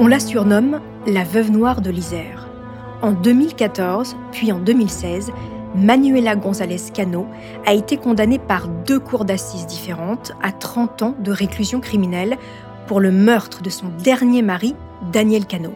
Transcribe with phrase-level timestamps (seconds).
[0.00, 2.46] On la surnomme la veuve noire de l'Isère.
[3.02, 5.32] En 2014, puis en 2016,
[5.74, 7.26] Manuela González Cano
[7.66, 12.36] a été condamnée par deux cours d'assises différentes à 30 ans de réclusion criminelle
[12.86, 14.76] pour le meurtre de son dernier mari,
[15.10, 15.74] Daniel Cano.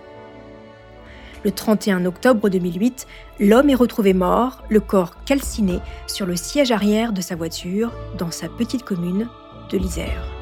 [1.44, 3.08] Le 31 octobre 2008,
[3.40, 8.30] l'homme est retrouvé mort, le corps calciné sur le siège arrière de sa voiture dans
[8.30, 9.26] sa petite commune
[9.72, 10.41] de l'Isère.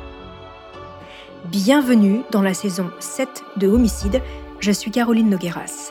[1.46, 4.20] Bienvenue dans la saison 7 de Homicide,
[4.60, 5.90] je suis Caroline Nogueras.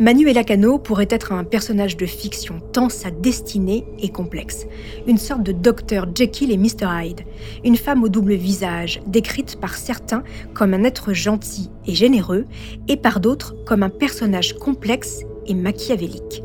[0.00, 4.64] Manuela Cano pourrait être un personnage de fiction tant sa destinée est complexe.
[5.06, 6.86] Une sorte de docteur Jekyll et Mr.
[6.88, 7.20] Hyde.
[7.66, 10.22] Une femme au double visage, décrite par certains
[10.54, 12.46] comme un être gentil et généreux,
[12.88, 16.42] et par d'autres comme un personnage complexe et machiavélique.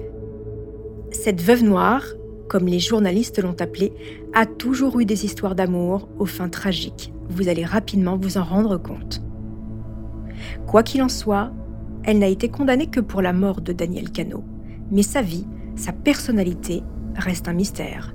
[1.11, 2.03] Cette veuve noire,
[2.49, 3.93] comme les journalistes l'ont appelée,
[4.33, 7.13] a toujours eu des histoires d'amour aux fins tragiques.
[7.29, 9.21] Vous allez rapidement vous en rendre compte.
[10.67, 11.53] Quoi qu'il en soit,
[12.05, 14.43] elle n'a été condamnée que pour la mort de Daniel Cano.
[14.91, 16.83] Mais sa vie, sa personnalité
[17.15, 18.13] reste un mystère.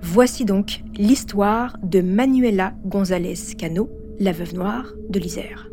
[0.00, 5.68] Voici donc l'histoire de Manuela González Cano, la veuve noire de l'Isère.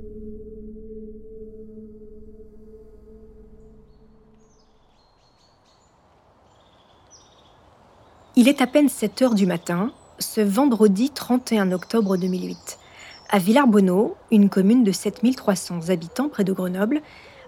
[8.36, 12.80] Il est à peine 7 heures du matin, ce vendredi 31 octobre 2008
[13.30, 17.02] à Villarbonneau, une commune de 7300 habitants près de Grenoble,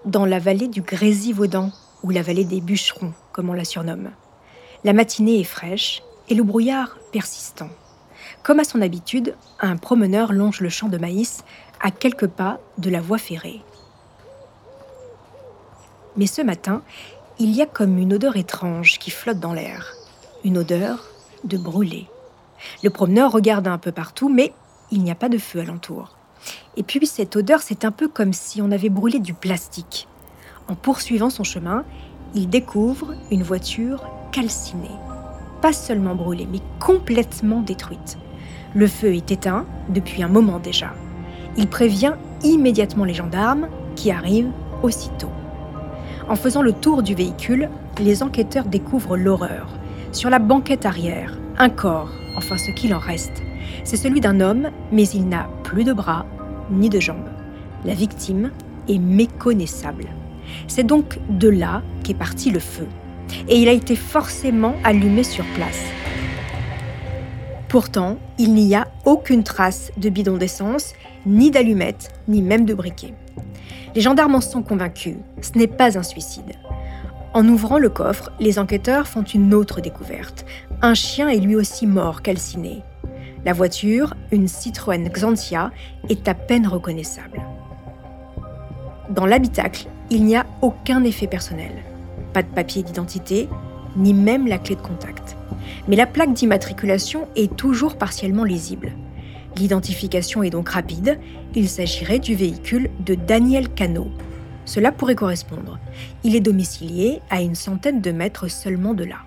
[0.05, 1.71] dans la vallée du Grésivaudan,
[2.03, 4.11] ou la vallée des bûcherons, comme on la surnomme.
[4.83, 7.69] La matinée est fraîche et le brouillard persistant.
[8.43, 11.43] Comme à son habitude, un promeneur longe le champ de maïs
[11.81, 13.61] à quelques pas de la voie ferrée.
[16.15, 16.81] Mais ce matin,
[17.39, 19.93] il y a comme une odeur étrange qui flotte dans l'air.
[20.43, 21.05] Une odeur
[21.43, 22.07] de brûlé.
[22.83, 24.53] Le promeneur regarde un peu partout, mais
[24.91, 26.15] il n'y a pas de feu alentour.
[26.77, 30.07] Et puis cette odeur, c'est un peu comme si on avait brûlé du plastique.
[30.67, 31.83] En poursuivant son chemin,
[32.33, 34.89] il découvre une voiture calcinée.
[35.61, 38.17] Pas seulement brûlée, mais complètement détruite.
[38.73, 40.93] Le feu est éteint depuis un moment déjà.
[41.57, 42.13] Il prévient
[42.43, 44.51] immédiatement les gendarmes qui arrivent
[44.83, 45.31] aussitôt.
[46.27, 47.69] En faisant le tour du véhicule,
[47.99, 49.69] les enquêteurs découvrent l'horreur.
[50.11, 53.41] Sur la banquette arrière, un corps, enfin ce qu'il en reste,
[53.83, 56.25] c'est celui d'un homme, mais il n'a plus de bras
[56.71, 57.29] ni de jambes.
[57.83, 58.51] La victime
[58.87, 60.05] est méconnaissable.
[60.67, 62.87] C'est donc de là qu'est parti le feu.
[63.47, 65.83] Et il a été forcément allumé sur place.
[67.67, 70.93] Pourtant, il n'y a aucune trace de bidon d'essence,
[71.25, 73.13] ni d'allumette, ni même de briquet.
[73.95, 76.53] Les gendarmes en sont convaincus, ce n'est pas un suicide.
[77.33, 80.45] En ouvrant le coffre, les enquêteurs font une autre découverte.
[80.81, 82.81] Un chien est lui aussi mort, calciné.
[83.45, 85.71] La voiture, une Citroën Xantia,
[86.09, 87.43] est à peine reconnaissable.
[89.11, 91.83] Dans l'habitacle, il n'y a aucun effet personnel.
[92.33, 93.47] Pas de papier d'identité,
[93.95, 95.37] ni même la clé de contact.
[95.87, 98.93] Mais la plaque d'immatriculation est toujours partiellement lisible.
[99.57, 101.19] L'identification est donc rapide,
[101.53, 104.07] il s'agirait du véhicule de Daniel Cano.
[104.65, 105.77] Cela pourrait correspondre.
[106.23, 109.17] Il est domicilié à une centaine de mètres seulement de là.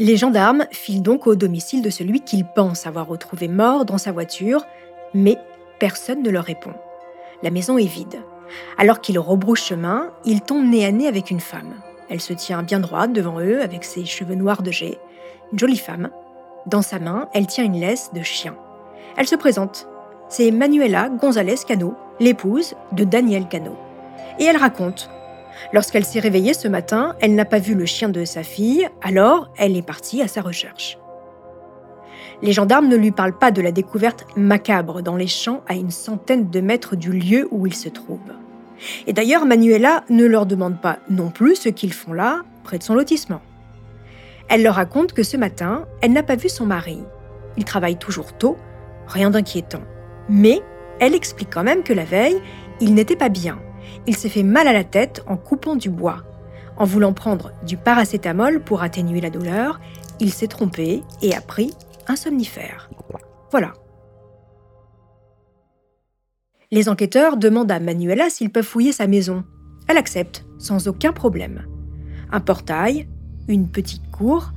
[0.00, 4.12] Les gendarmes filent donc au domicile de celui qu'ils pensent avoir retrouvé mort dans sa
[4.12, 4.64] voiture,
[5.12, 5.36] mais
[5.80, 6.72] personne ne leur répond.
[7.42, 8.22] La maison est vide.
[8.78, 11.74] Alors qu'il rebrousse chemin, il tombe nez à nez avec une femme.
[12.08, 14.98] Elle se tient bien droite devant eux avec ses cheveux noirs de jet.
[15.52, 16.10] Une jolie femme.
[16.66, 18.54] Dans sa main, elle tient une laisse de chien.
[19.16, 19.88] Elle se présente.
[20.28, 23.76] C'est Manuela González Cano, l'épouse de Daniel Cano.
[24.38, 25.10] Et elle raconte.
[25.72, 29.50] Lorsqu'elle s'est réveillée ce matin, elle n'a pas vu le chien de sa fille, alors
[29.56, 30.98] elle est partie à sa recherche.
[32.40, 35.90] Les gendarmes ne lui parlent pas de la découverte macabre dans les champs à une
[35.90, 38.20] centaine de mètres du lieu où il se trouve.
[39.06, 42.84] Et d'ailleurs, Manuela ne leur demande pas non plus ce qu'ils font là, près de
[42.84, 43.40] son lotissement.
[44.48, 47.00] Elle leur raconte que ce matin, elle n'a pas vu son mari.
[47.56, 48.56] Il travaille toujours tôt,
[49.08, 49.82] rien d'inquiétant.
[50.28, 50.62] Mais
[51.00, 52.40] elle explique quand même que la veille,
[52.80, 53.58] il n'était pas bien.
[54.06, 56.24] Il s'est fait mal à la tête en coupant du bois.
[56.76, 59.80] En voulant prendre du paracétamol pour atténuer la douleur,
[60.20, 61.74] il s'est trompé et a pris
[62.06, 62.88] un somnifère.
[63.50, 63.72] Voilà.
[66.70, 69.44] Les enquêteurs demandent à Manuela s'ils peuvent fouiller sa maison.
[69.88, 71.64] Elle accepte, sans aucun problème.
[72.30, 73.08] Un portail,
[73.48, 74.52] une petite cour,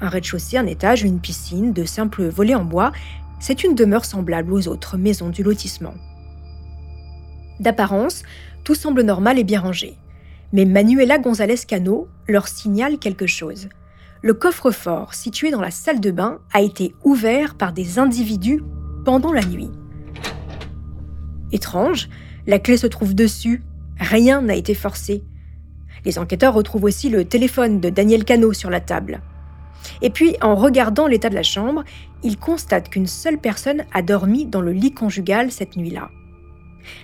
[0.00, 2.92] un rez-de-chaussée, un étage, une piscine, de simples volets en bois,
[3.40, 5.94] c'est une demeure semblable aux autres maisons du lotissement.
[7.58, 8.22] D'apparence,
[8.64, 9.96] tout semble normal et bien rangé.
[10.52, 13.68] Mais Manuela González Cano leur signale quelque chose
[14.22, 18.62] le coffre-fort situé dans la salle de bain a été ouvert par des individus
[19.04, 19.70] pendant la nuit.
[21.50, 22.08] Étrange,
[22.46, 23.62] la clé se trouve dessus,
[23.98, 25.24] rien n'a été forcé.
[26.04, 29.20] Les enquêteurs retrouvent aussi le téléphone de Daniel Cano sur la table.
[30.00, 31.82] Et puis, en regardant l'état de la chambre,
[32.22, 36.10] ils constatent qu'une seule personne a dormi dans le lit conjugal cette nuit-là.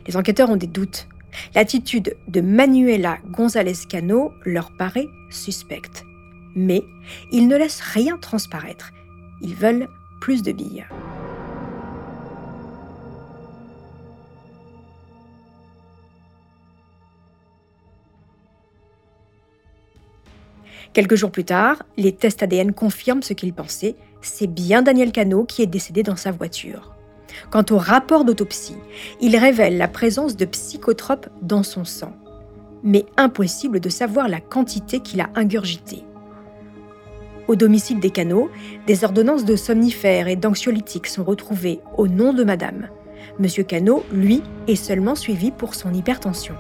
[0.07, 1.09] Les enquêteurs ont des doutes.
[1.55, 6.05] L'attitude de Manuela González Cano leur paraît suspecte
[6.59, 6.85] mais
[7.31, 8.91] ils ne laissent rien transparaître.
[9.41, 9.89] Ils veulent
[10.21, 10.85] plus de billes.
[20.93, 23.95] Quelques jours plus tard, les tests ADN confirment ce qu'ils pensaient.
[24.21, 26.98] C'est bien Daniel Cano qui est décédé dans sa voiture.
[27.51, 28.77] Quant au rapport d'autopsie,
[29.21, 32.13] il révèle la présence de psychotropes dans son sang.
[32.83, 36.05] Mais impossible de savoir la quantité qu'il a ingurgité.
[37.49, 38.51] Au domicile des canaux,
[38.87, 42.89] des ordonnances de somnifères et d'anxiolytiques sont retrouvées au nom de madame.
[43.39, 46.55] Monsieur Cano, lui, est seulement suivi pour son hypertension.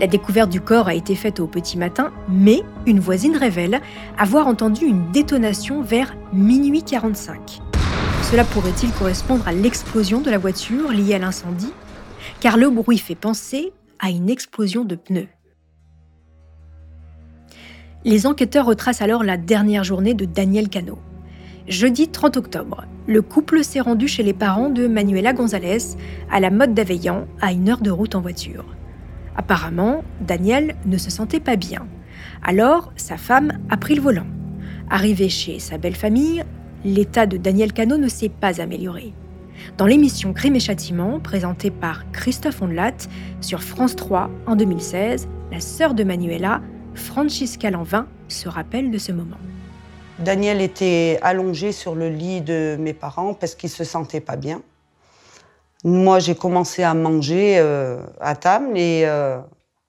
[0.00, 3.80] La découverte du corps a été faite au petit matin, mais une voisine révèle
[4.16, 7.60] avoir entendu une détonation vers minuit 45.
[8.30, 11.72] Cela pourrait-il correspondre à l'explosion de la voiture liée à l'incendie?
[12.40, 15.28] Car le bruit fait penser à une explosion de pneus.
[18.04, 20.98] Les enquêteurs retracent alors la dernière journée de Daniel Cano.
[21.68, 25.96] Jeudi 30 octobre, le couple s'est rendu chez les parents de Manuela González
[26.30, 28.66] à la mode d'Aveillan, à une heure de route en voiture.
[29.36, 31.86] Apparemment, Daniel ne se sentait pas bien.
[32.42, 34.26] Alors, sa femme a pris le volant.
[34.90, 36.44] Arrivé chez sa belle famille,
[36.84, 39.12] l'état de Daniel Cano ne s'est pas amélioré.
[39.76, 42.94] Dans l'émission Crime et Châtiment, présentée par Christophe Ondelat
[43.40, 46.60] sur France 3 en 2016, la sœur de Manuela
[46.94, 49.36] Francisca Lanvin se rappelle de ce moment.
[50.18, 54.62] Daniel était allongé sur le lit de mes parents parce qu'il se sentait pas bien.
[55.84, 59.38] Moi, j'ai commencé à manger euh, à table et euh,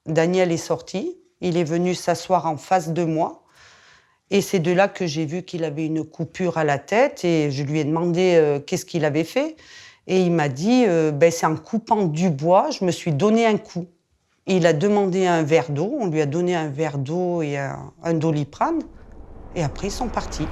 [0.06, 1.18] Daniel est sorti.
[1.42, 3.42] Il est venu s'asseoir en face de moi.
[4.32, 7.50] Et c'est de là que j'ai vu qu'il avait une coupure à la tête et
[7.52, 9.56] je lui ai demandé euh, qu'est-ce qu'il avait fait.
[10.08, 13.58] Et il m'a dit, ben, c'est en coupant du bois, je me suis donné un
[13.58, 13.86] coup.
[14.52, 18.14] Il a demandé un verre d'eau, on lui a donné un verre d'eau et un,
[18.16, 18.80] doliprane,
[19.56, 20.48] et après ils sont partis.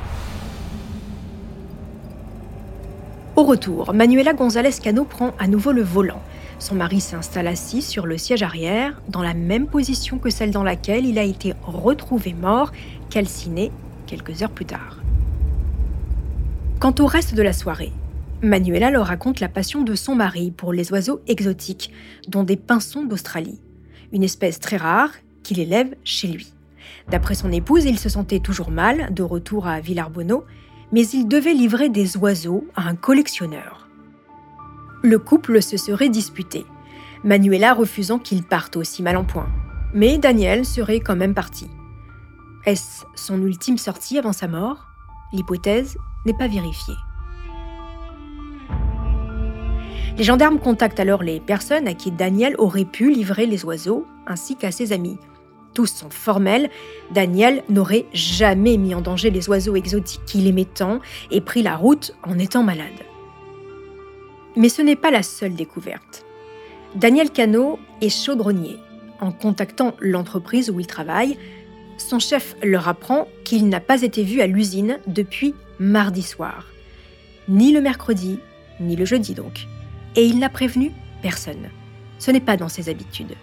[3.35, 6.21] Au retour, Manuela González Cano prend à nouveau le volant.
[6.59, 10.63] Son mari s'installe assis sur le siège arrière, dans la même position que celle dans
[10.63, 12.71] laquelle il a été retrouvé mort,
[13.09, 13.71] calciné
[14.05, 14.99] quelques heures plus tard.
[16.79, 17.91] Quant au reste de la soirée,
[18.41, 21.91] Manuela leur raconte la passion de son mari pour les oiseaux exotiques,
[22.27, 23.59] dont des pinsons d'Australie
[24.11, 25.11] une espèce très rare
[25.43, 26.53] qu'il élève chez lui.
[27.09, 30.45] D'après son épouse, il se sentait toujours mal de retour à Villarbonneau,
[30.91, 33.87] mais il devait livrer des oiseaux à un collectionneur.
[35.03, 36.65] Le couple se serait disputé,
[37.23, 39.49] Manuela refusant qu'il parte aussi mal en point.
[39.93, 41.67] Mais Daniel serait quand même parti.
[42.67, 44.89] Est-ce son ultime sortie avant sa mort?
[45.31, 46.97] L'hypothèse n'est pas vérifiée.
[50.17, 54.57] Les gendarmes contactent alors les personnes à qui Daniel aurait pu livrer les oiseaux, ainsi
[54.57, 55.17] qu'à ses amis.
[55.73, 56.69] Tous sont formels,
[57.09, 60.99] Daniel n'aurait jamais mis en danger les oiseaux exotiques qu'il aimait tant
[61.31, 63.05] et pris la route en étant malade.
[64.57, 66.25] Mais ce n'est pas la seule découverte.
[66.95, 68.75] Daniel Cano est chaudronnier.
[69.21, 71.37] En contactant l'entreprise où il travaille,
[71.97, 76.65] son chef leur apprend qu'il n'a pas été vu à l'usine depuis mardi soir.
[77.47, 78.39] Ni le mercredi,
[78.79, 79.67] ni le jeudi donc.
[80.15, 81.69] Et il n'a prévenu personne.
[82.19, 83.35] Ce n'est pas dans ses habitudes.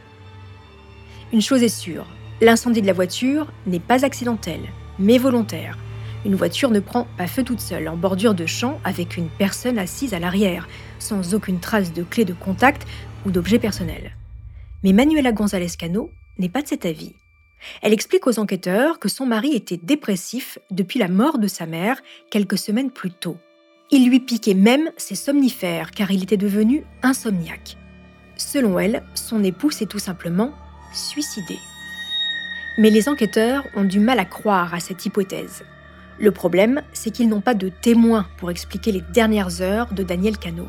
[1.33, 2.07] Une chose est sûre,
[2.41, 4.61] l'incendie de la voiture n'est pas accidentel,
[4.99, 5.79] mais volontaire.
[6.25, 9.79] Une voiture ne prend pas feu toute seule en bordure de champ avec une personne
[9.79, 10.69] assise à l'arrière,
[10.99, 12.87] sans aucune trace de clé de contact
[13.27, 14.17] ou d'objet personnel.
[14.83, 17.15] Mais Manuela González Cano n'est pas de cet avis.
[17.83, 22.01] Elle explique aux enquêteurs que son mari était dépressif depuis la mort de sa mère
[22.31, 23.37] quelques semaines plus tôt.
[23.91, 27.77] Il lui piquait même ses somnifères car il était devenu insomniaque.
[28.37, 30.53] Selon elle, son époux s'est tout simplement
[30.93, 31.59] suicidé.
[32.79, 35.63] Mais les enquêteurs ont du mal à croire à cette hypothèse.
[36.19, 40.39] Le problème, c'est qu'ils n'ont pas de témoins pour expliquer les dernières heures de Daniel
[40.39, 40.69] Cano.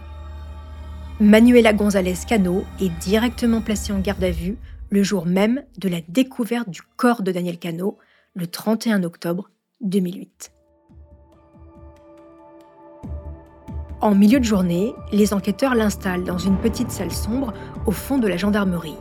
[1.20, 4.58] Manuela González Cano est directement placée en garde à vue
[4.90, 7.98] le jour même de la découverte du corps de Daniel Cano,
[8.34, 9.50] le 31 octobre
[9.82, 10.52] 2008.
[14.02, 17.54] En milieu de journée, les enquêteurs l'installent dans une petite salle sombre
[17.86, 18.98] au fond de la gendarmerie.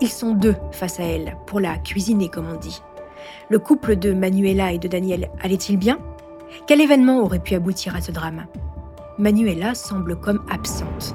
[0.00, 2.80] Ils sont deux face à elle, pour la cuisiner comme on dit.
[3.50, 5.98] Le couple de Manuela et de Daniel allait-il bien?
[6.66, 8.46] Quel événement aurait pu aboutir à ce drame?
[9.18, 11.14] Manuela semble comme absente.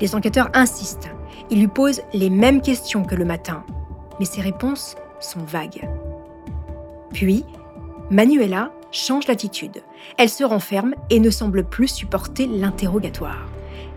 [0.00, 1.10] Les enquêteurs insistent.
[1.50, 3.64] Ils lui posent les mêmes questions que le matin,
[4.18, 5.88] mais ses réponses sont vagues.
[7.12, 7.44] Puis,
[8.10, 9.82] Manuela change d'attitude.
[10.18, 13.46] Elle se renferme et ne semble plus supporter l'interrogatoire.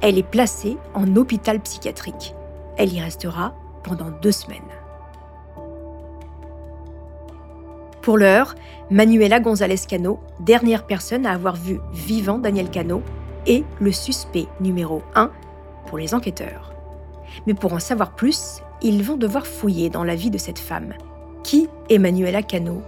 [0.02, 2.34] Elle est placée en hôpital psychiatrique.
[2.78, 4.62] Elle y restera pendant deux semaines.
[8.02, 8.56] Pour l'heure,
[8.90, 13.02] Manuela González Cano, dernière personne à avoir vu vivant Daniel Cano,
[13.46, 15.30] est le suspect numéro 1
[15.88, 16.77] pour les enquêteurs.
[17.46, 20.94] Mais pour en savoir plus, ils vont devoir fouiller dans la vie de cette femme.
[21.44, 22.82] Qui est Manuela Cano?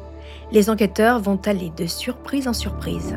[0.51, 3.15] Les enquêteurs vont aller de surprise en surprise.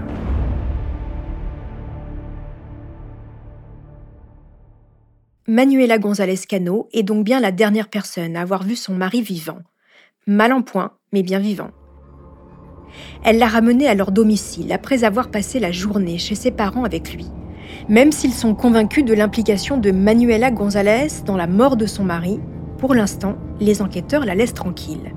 [5.48, 9.58] Manuela González Cano est donc bien la dernière personne à avoir vu son mari vivant.
[10.26, 11.70] Mal en point, mais bien vivant.
[13.24, 17.12] Elle l'a ramené à leur domicile après avoir passé la journée chez ses parents avec
[17.12, 17.26] lui.
[17.88, 22.40] Même s'ils sont convaincus de l'implication de Manuela González dans la mort de son mari,
[22.78, 25.12] pour l'instant, les enquêteurs la laissent tranquille.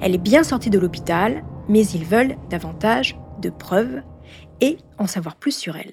[0.00, 4.02] Elle est bien sortie de l'hôpital, mais ils veulent davantage de preuves
[4.60, 5.92] et en savoir plus sur elle.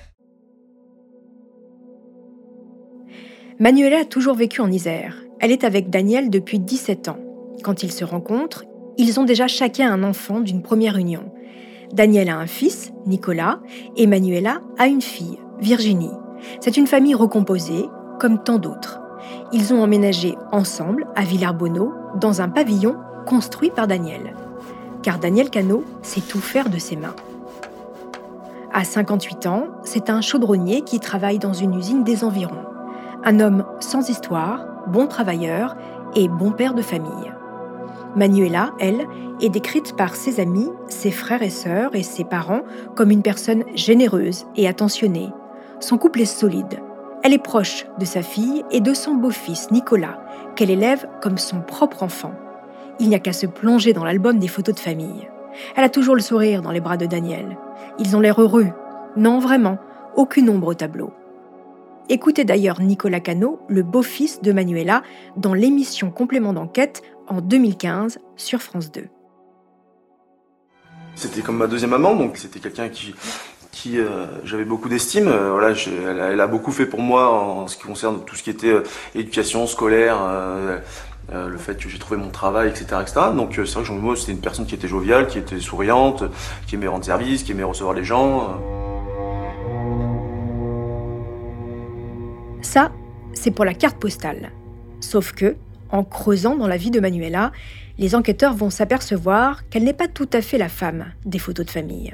[3.61, 5.17] Manuela a toujours vécu en Isère.
[5.39, 7.19] Elle est avec Daniel depuis 17 ans.
[7.61, 8.65] Quand ils se rencontrent,
[8.97, 11.31] ils ont déjà chacun un enfant d'une première union.
[11.93, 13.59] Daniel a un fils, Nicolas,
[13.95, 16.09] et Manuela a une fille, Virginie.
[16.59, 17.85] C'est une famille recomposée,
[18.19, 18.99] comme tant d'autres.
[19.53, 22.95] Ils ont emménagé ensemble à Villarbonneau, dans un pavillon
[23.27, 24.35] construit par Daniel.
[25.03, 27.15] Car Daniel Cano sait tout faire de ses mains.
[28.73, 32.70] À 58 ans, c'est un chaudronnier qui travaille dans une usine des environs.
[33.23, 35.75] Un homme sans histoire, bon travailleur
[36.15, 37.31] et bon père de famille.
[38.15, 39.05] Manuela, elle,
[39.41, 42.61] est décrite par ses amis, ses frères et sœurs et ses parents
[42.95, 45.29] comme une personne généreuse et attentionnée.
[45.79, 46.79] Son couple est solide.
[47.23, 50.19] Elle est proche de sa fille et de son beau-fils, Nicolas,
[50.55, 52.33] qu'elle élève comme son propre enfant.
[52.99, 55.29] Il n'y a qu'à se plonger dans l'album des photos de famille.
[55.75, 57.57] Elle a toujours le sourire dans les bras de Daniel.
[57.99, 58.67] Ils ont l'air heureux.
[59.15, 59.77] Non, vraiment,
[60.15, 61.13] aucune ombre au tableau.
[62.09, 65.03] Écoutez d'ailleurs Nicolas Cano, le beau-fils de Manuela,
[65.37, 69.05] dans l'émission Complément d'enquête en 2015 sur France 2.
[71.15, 73.13] C'était comme ma deuxième maman, donc c'était quelqu'un qui,
[73.71, 73.97] qui
[74.43, 75.25] j'avais beaucoup d'estime.
[75.25, 75.73] voilà,
[76.31, 78.73] elle, a beaucoup fait pour moi en, ce qui concerne tout ce qui était
[79.15, 80.17] éducation scolaire,
[81.33, 82.85] le fait que j'ai trouvé mon travail, etc..
[83.35, 86.23] Donc c'est vrai que Jean c'était une personne qui était joviale, qui était souriante,
[86.67, 88.59] qui aimait rendre service, qui aimait recevoir les gens.
[92.61, 92.91] Ça,
[93.33, 94.51] c'est pour la carte postale.
[94.99, 95.55] Sauf que,
[95.89, 97.51] en creusant dans la vie de Manuela,
[97.97, 101.71] les enquêteurs vont s'apercevoir qu'elle n'est pas tout à fait la femme des photos de
[101.71, 102.13] famille.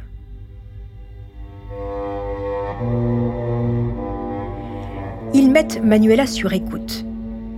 [5.34, 7.06] Ils mettent Manuela sur écoute,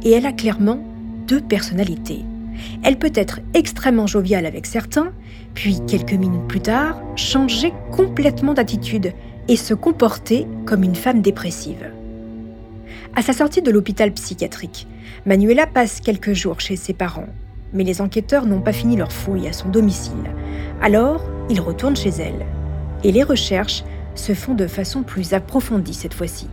[0.04, 0.84] et elle a clairement
[1.28, 2.26] deux personnalités.
[2.84, 5.14] Elle peut être extrêmement joviale avec certains,
[5.54, 9.14] puis quelques minutes plus tard, changer complètement d'attitude
[9.48, 11.92] et se comporter comme une femme dépressive.
[13.16, 14.88] À sa sortie de l'hôpital psychiatrique,
[15.26, 17.28] Manuela passe quelques jours chez ses parents,
[17.74, 20.32] mais les enquêteurs n'ont pas fini leur fouille à son domicile.
[20.82, 22.46] Alors, ils retournent chez elle.
[23.04, 23.84] Et les recherches
[24.16, 26.48] se font de façon plus approfondie cette fois-ci.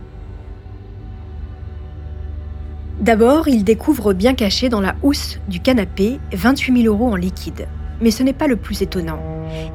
[2.99, 7.67] D'abord, ils découvrent bien caché dans la housse du canapé 28 000 euros en liquide.
[8.01, 9.19] Mais ce n'est pas le plus étonnant.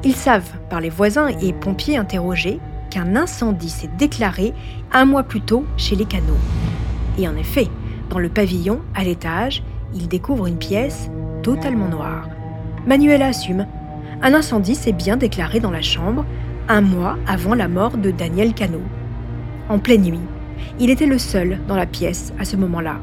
[0.03, 2.59] Ils savent, par les voisins et pompiers interrogés,
[2.93, 4.53] qu'un incendie s'est déclaré
[4.91, 6.37] un mois plus tôt chez les canaux.
[7.17, 7.67] Et en effet,
[8.11, 9.63] dans le pavillon, à l'étage,
[9.95, 11.09] ils découvrent une pièce
[11.41, 12.29] totalement noire.
[12.85, 13.65] Manuel assume.
[14.21, 16.23] Un incendie s'est bien déclaré dans la chambre
[16.69, 18.81] un mois avant la mort de Daniel Cano.
[19.69, 20.19] En pleine nuit,
[20.79, 22.97] il était le seul dans la pièce à ce moment-là.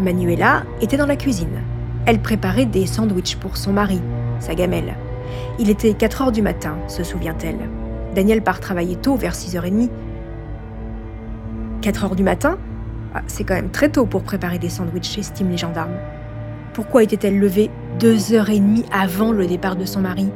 [0.00, 1.62] Manuela était dans la cuisine.
[2.06, 4.00] Elle préparait des sandwichs pour son mari,
[4.40, 4.96] sa gamelle.
[5.60, 7.77] Il était 4 heures du matin, se souvient-elle.
[8.18, 9.90] Daniel part travailler tôt, vers 6h30.
[11.82, 12.58] 4 heures du matin?
[13.14, 15.94] Ah, C'est quand même très tôt pour préparer des sandwichs, estiment les gendarmes.
[16.72, 17.70] Pourquoi était-elle levée
[18.00, 20.30] deux heures et demie avant le départ de son mari?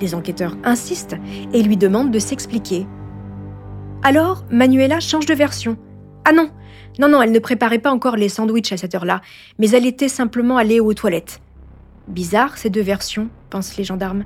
[0.00, 1.16] Les enquêteurs insistent
[1.52, 2.86] et lui demandent de s'expliquer.
[4.02, 5.76] Alors, Manuela change de version.
[6.24, 6.48] Ah non,
[6.98, 9.20] non, non, elle ne préparait pas encore les sandwichs à cette heure-là,
[9.58, 11.42] mais elle était simplement allée aux toilettes.
[12.08, 14.24] Bizarre ces deux versions, pensent les gendarmes.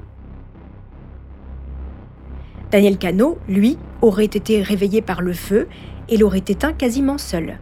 [2.70, 5.68] Daniel Cano, lui, aurait été réveillé par le feu
[6.08, 7.58] et l'aurait éteint quasiment seul.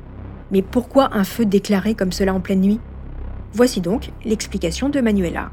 [0.50, 2.80] Mais pourquoi un feu déclaré comme cela en pleine nuit?
[3.52, 5.50] Voici donc l'explication de Manuela.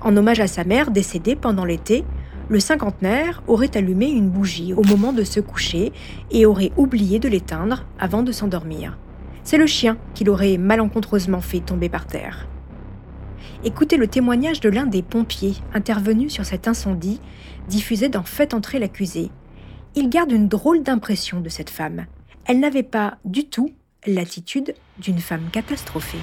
[0.00, 2.04] En hommage à sa mère décédée pendant l'été,
[2.48, 5.92] le cinquantenaire aurait allumé une bougie au moment de se coucher
[6.30, 8.98] et aurait oublié de l'éteindre avant de s'endormir.
[9.44, 12.46] C'est le chien qui l'aurait malencontreusement fait tomber par terre.
[13.66, 17.18] Écoutez le témoignage de l'un des pompiers intervenus sur cet incendie,
[17.66, 19.30] diffusé dans Faites entrer l'accusé.
[19.94, 22.04] Il garde une drôle d'impression de cette femme.
[22.44, 23.70] Elle n'avait pas du tout
[24.06, 26.18] l'attitude d'une femme catastrophée.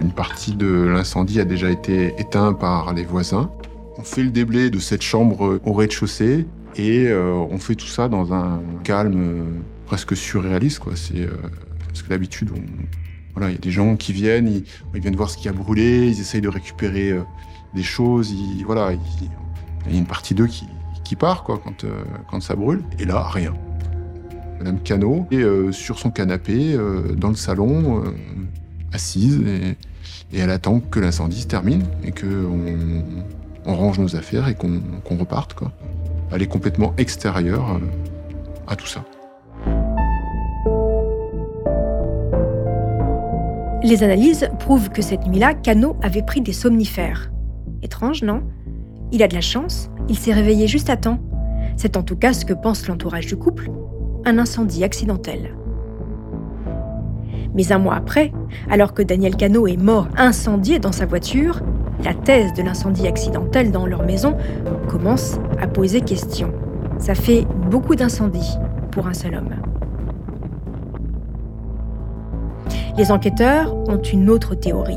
[0.00, 3.50] Une partie de l'incendie a déjà été éteinte par les voisins.
[3.98, 8.06] On fait le déblai de cette chambre au rez-de-chaussée et euh, on fait tout ça
[8.06, 9.44] dans un calme euh,
[9.86, 10.82] presque surréaliste.
[10.94, 11.36] C'est, euh,
[11.88, 12.60] parce que d'habitude, on,
[13.36, 14.48] voilà, il y a des gens qui viennent,
[14.94, 17.22] ils, viennent voir ce qui a brûlé, ils essayent de récupérer euh,
[17.74, 18.34] des choses.
[18.64, 22.82] voilà, il y a une partie d'eux qui, part quoi, quand, euh, quand ça brûle.
[22.98, 23.52] Et là, rien.
[24.58, 26.78] Madame Cano est euh, sur son canapé,
[27.14, 28.04] dans le salon,
[28.94, 29.42] assise,
[30.32, 33.04] et, elle attend que l'incendie se termine et qu'on
[33.66, 35.52] on range nos affaires et qu'on reparte.
[35.52, 35.72] Quoi.
[36.32, 37.80] Elle est complètement extérieure
[38.66, 39.04] à tout ça.
[43.86, 47.30] Les analyses prouvent que cette nuit-là, Cano avait pris des somnifères.
[47.82, 48.42] Étrange, non?
[49.12, 51.20] Il a de la chance, il s'est réveillé juste à temps.
[51.76, 53.70] C'est en tout cas ce que pense l'entourage du couple.
[54.24, 55.54] Un incendie accidentel.
[57.54, 58.32] Mais un mois après,
[58.68, 61.60] alors que Daniel Cano est mort incendié dans sa voiture,
[62.02, 64.36] la thèse de l'incendie accidentel dans leur maison
[64.88, 66.52] commence à poser question.
[66.98, 68.56] Ça fait beaucoup d'incendies
[68.90, 69.54] pour un seul homme.
[72.98, 74.96] Les enquêteurs ont une autre théorie.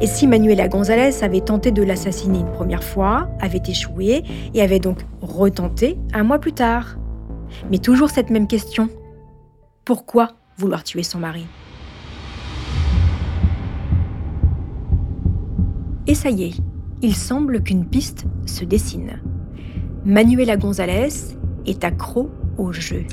[0.00, 4.22] Et si Manuela González avait tenté de l'assassiner une première fois, avait échoué
[4.54, 6.96] et avait donc retenté un mois plus tard
[7.68, 8.88] Mais toujours cette même question.
[9.84, 11.46] Pourquoi vouloir tuer son mari?
[16.06, 16.54] Et ça y est,
[17.02, 19.20] il semble qu'une piste se dessine.
[20.04, 21.08] Manuela González
[21.66, 23.04] est accro au jeu.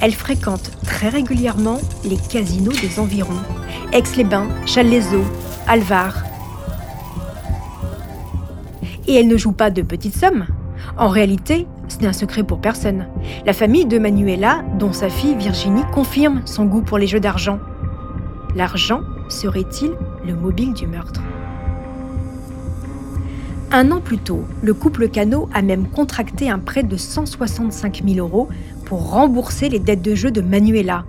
[0.00, 3.40] Elle fréquente très régulièrement les casinos des environs.
[3.92, 5.24] Aix-les-Bains, Challes-les-Eaux,
[5.66, 6.24] Alvar.
[9.06, 10.46] Et elle ne joue pas de petites sommes.
[10.96, 13.06] En réalité, ce n'est un secret pour personne.
[13.44, 17.58] La famille de Manuela, dont sa fille Virginie, confirme son goût pour les jeux d'argent.
[18.54, 19.92] L'argent serait-il
[20.26, 21.22] le mobile du meurtre?
[23.72, 28.18] Un an plus tôt, le couple Cano a même contracté un prêt de 165 000
[28.18, 28.48] euros
[28.90, 31.04] pour rembourser les dettes de jeu de Manuela.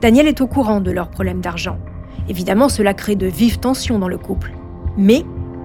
[0.00, 1.76] Daniel est au courant de leurs problèmes d'argent.
[2.28, 4.52] Évidemment, cela crée de vives tensions dans le couple.
[4.96, 5.24] Mais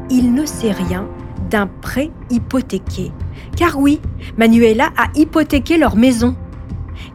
[0.10, 1.08] il ne sait rien
[1.52, 3.12] d'un prêt hypothéqué.
[3.56, 4.02] Car oui,
[4.39, 6.36] Manuela a hypothéqué leur maison.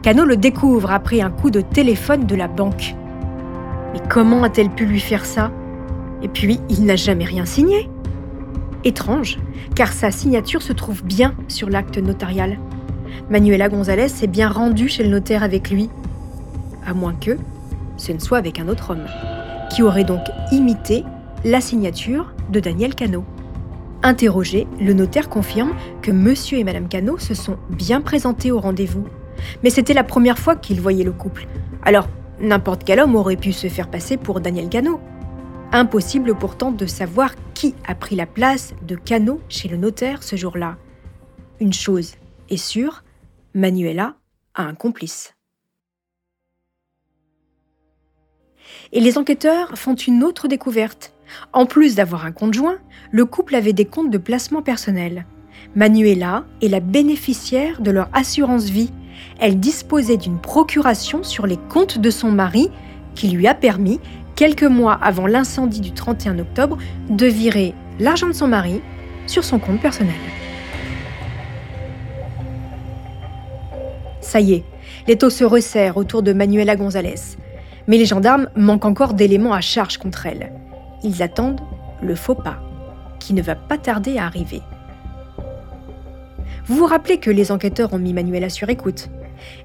[0.03, 2.95] Cano le découvre après un coup de téléphone de la banque.
[3.93, 5.51] Mais comment a-t-elle pu lui faire ça?
[6.23, 7.91] Et puis, il n'a jamais rien signé.
[8.85, 9.41] Étrange,
[9.75, 12.59] car sa signature se trouve bien sur l'acte notarial.
[13.31, 15.91] Manuela Gonzalez s'est bien rendue chez le notaire avec lui.
[16.87, 17.37] À moins que
[17.97, 19.07] ce ne soit avec un autre homme,
[19.71, 20.21] qui aurait donc
[20.53, 21.05] imité
[21.45, 23.25] la signature de Daniel Cano.
[24.03, 29.05] Interrogé, le notaire confirme que monsieur et madame Cano se sont bien présentés au rendez-vous.
[29.63, 31.47] Mais c'était la première fois qu'ils voyaient le couple.
[31.83, 32.09] Alors,
[32.41, 35.01] n'importe quel homme aurait pu se faire passer pour Daniel Cano.
[35.73, 40.37] Impossible pourtant de savoir qui a pris la place de Cano chez le notaire ce
[40.37, 40.77] jour-là.
[41.59, 42.15] Une chose
[42.51, 43.03] est sûre,
[43.57, 44.17] Manuela
[44.55, 45.35] a un complice.
[48.93, 51.15] Et les enquêteurs font une autre découverte.
[51.55, 52.77] En plus d'avoir un conjoint,
[53.11, 55.25] le couple avait des comptes de placement personnel.
[55.75, 58.93] Manuela est la bénéficiaire de leur assurance vie.
[59.41, 62.69] Elle disposait d'une procuration sur les comptes de son mari
[63.15, 64.01] qui lui a permis
[64.35, 66.77] quelques mois avant l'incendie du 31 octobre,
[67.09, 68.83] de virer l'argent de son mari
[69.27, 70.13] sur son compte personnel.
[74.27, 74.65] Ça y est,
[75.07, 77.37] les taux se resserrent autour de Manuela González.
[77.87, 80.53] Mais les gendarmes manquent encore d'éléments à charge contre elle.
[81.05, 81.61] Ils attendent
[82.03, 82.59] le faux pas,
[83.21, 84.63] qui ne va pas tarder à arriver.
[86.67, 89.11] Vous vous rappelez que les enquêteurs ont mis Manuela sur écoute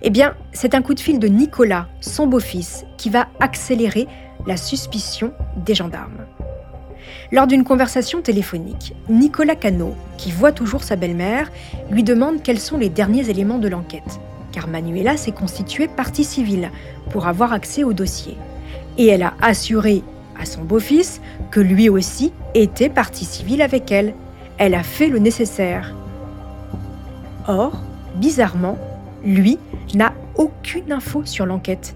[0.03, 4.07] Eh bien, c'est un coup de fil de Nicolas, son beau-fils, qui va accélérer
[4.45, 6.27] la suspicion des gendarmes.
[7.31, 11.51] Lors d'une conversation téléphonique, Nicolas Cano, qui voit toujours sa belle-mère,
[11.89, 14.19] lui demande quels sont les derniers éléments de l'enquête,
[14.51, 16.71] car Manuela s'est constituée partie civile
[17.09, 18.37] pour avoir accès au dossier.
[18.97, 20.03] Et elle a assuré
[20.39, 24.13] à son beau-fils que lui aussi était partie civile avec elle.
[24.57, 25.95] Elle a fait le nécessaire.
[27.47, 27.81] Or,
[28.15, 28.77] bizarrement,
[29.23, 29.57] lui
[29.95, 31.95] n'a aucune info sur l'enquête.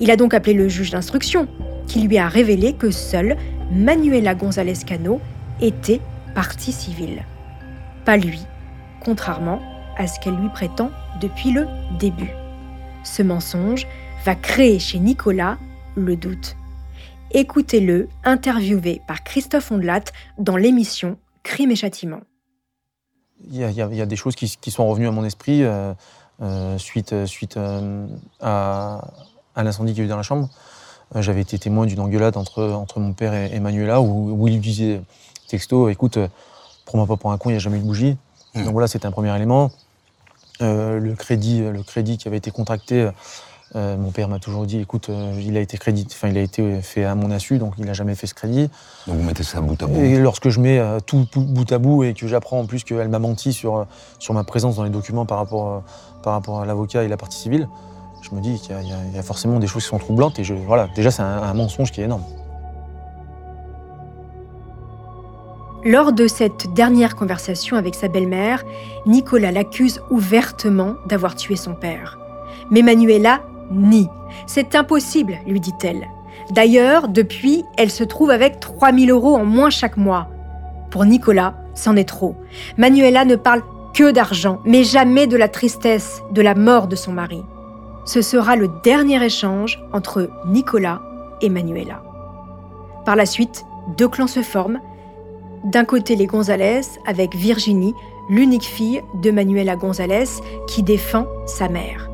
[0.00, 1.46] Il a donc appelé le juge d'instruction,
[1.86, 3.36] qui lui a révélé que seule
[3.72, 5.20] Manuela González Cano
[5.60, 6.00] était
[6.34, 7.22] partie civile.
[8.04, 8.40] Pas lui,
[9.04, 9.60] contrairement
[9.96, 10.90] à ce qu'elle lui prétend
[11.24, 11.66] depuis le
[11.98, 12.32] début.
[13.02, 13.86] Ce mensonge
[14.26, 15.56] va créer chez Nicolas
[15.96, 16.54] le doute.
[17.30, 20.04] Écoutez-le, interviewé par Christophe Ondelat
[20.38, 22.20] dans l'émission Crime et Châtiment.
[23.50, 25.92] Il y, a, des choses qui, sont revenues à mon esprit euh,
[26.42, 28.06] euh, suite, suite euh,
[28.40, 29.08] à,
[29.54, 30.48] à l'incendie qu'il y a eu dans la chambre.
[31.14, 35.00] J'avais été témoin d'une engueulade entre, entre mon père et, Manuela où, il lui disait
[35.48, 36.18] texto écoute,
[36.86, 38.16] prends-moi pas pour un con, il n'y a jamais eu de bougie.
[38.54, 38.64] Mmh.
[38.64, 39.70] Donc voilà, c'était un premier élément.
[40.62, 43.10] Euh, le, crédit, le crédit qui avait été contracté,
[43.74, 47.16] mon père m'a toujours dit écoute, il, a été crédit, il a été fait à
[47.16, 48.70] mon insu, donc il n'a jamais fait ce crédit.
[49.08, 52.04] Donc vous mettez ça bout à bout Et lorsque je mets tout, bout à bout
[52.04, 53.84] et que j'apprends en plus qu'elle m'a menti sur,
[54.20, 55.82] sur ma présence dans les documents par rapport,
[56.22, 57.68] par rapport à l'avocat et la partie civile,
[58.24, 58.74] je me dis qu'il
[59.14, 61.92] y, a forcément des choses qui sont troublantes et je, voilà, déjà c'est un, mensonge
[61.92, 62.24] qui est énorme.
[65.84, 68.64] Lors de cette dernière conversation avec sa belle-mère,
[69.04, 72.18] Nicolas l'accuse ouvertement d'avoir tué son père.
[72.70, 74.08] Mais Manuela nie.
[74.46, 76.08] C'est impossible, lui dit-elle.
[76.50, 80.28] D'ailleurs, depuis, elle se trouve avec 3000 euros en moins chaque mois.
[80.90, 82.34] Pour Nicolas, c'en est trop.
[82.78, 87.12] Manuela ne parle que d'argent, mais jamais de la tristesse, de la mort de son
[87.12, 87.42] mari.
[88.06, 91.02] Ce sera le dernier échange entre Nicolas
[91.42, 92.02] et Manuela.
[93.04, 93.64] Par la suite,
[93.98, 94.80] deux clans se forment.
[95.64, 97.94] D'un côté, les Gonzalez avec Virginie,
[98.28, 100.28] l'unique fille de Manuela Gonzalez
[100.66, 102.10] qui défend sa mère.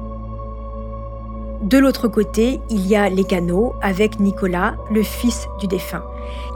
[1.61, 6.05] De l'autre côté, il y a les Cano avec Nicolas, le fils du défunt.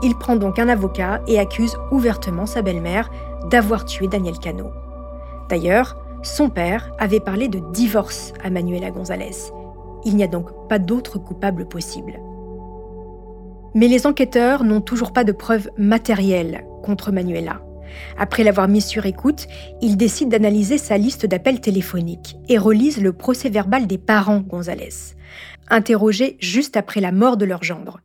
[0.03, 3.11] Il prend donc un avocat et accuse ouvertement sa belle-mère
[3.49, 4.71] d'avoir tué Daniel Cano.
[5.49, 9.51] D'ailleurs, son père avait parlé de divorce à Manuela González.
[10.05, 12.21] Il n'y a donc pas d'autre coupable possible.
[13.75, 17.61] Mais les enquêteurs n'ont toujours pas de preuves matérielles contre Manuela.
[18.17, 19.47] Après l'avoir mis sur écoute,
[19.81, 25.15] ils décident d'analyser sa liste d'appels téléphoniques et relisent le procès verbal des parents González,
[25.69, 27.99] interrogés juste après la mort de leur gendre.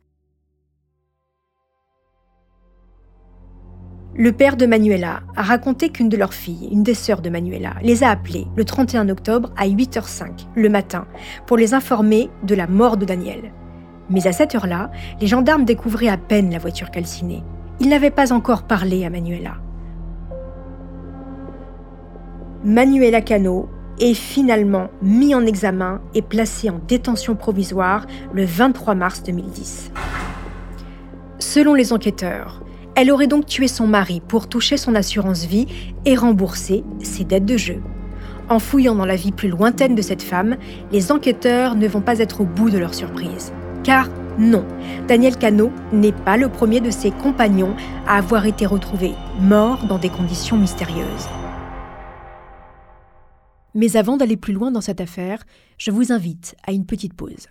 [4.13, 7.75] Le père de Manuela a raconté qu'une de leurs filles, une des sœurs de Manuela,
[7.81, 11.07] les a appelés le 31 octobre à 8h05 le matin
[11.47, 13.53] pour les informer de la mort de Daniel.
[14.11, 17.43] Mais à cette heure-là, les gendarmes découvraient à peine la voiture calcinée.
[17.79, 19.55] Ils n'avaient pas encore parlé à Manuela.
[22.63, 23.69] Manuela Cano
[23.99, 29.91] est finalement mis en examen et placée en détention provisoire le 23 mars 2010.
[31.39, 32.61] Selon les enquêteurs,
[32.95, 35.67] elle aurait donc tué son mari pour toucher son assurance vie
[36.05, 37.81] et rembourser ses dettes de jeu.
[38.49, 40.57] En fouillant dans la vie plus lointaine de cette femme,
[40.91, 43.53] les enquêteurs ne vont pas être au bout de leur surprise.
[43.83, 44.65] Car non,
[45.07, 47.75] Daniel Cano n'est pas le premier de ses compagnons
[48.07, 51.27] à avoir été retrouvé mort dans des conditions mystérieuses.
[53.73, 55.43] Mais avant d'aller plus loin dans cette affaire,
[55.77, 57.47] je vous invite à une petite pause.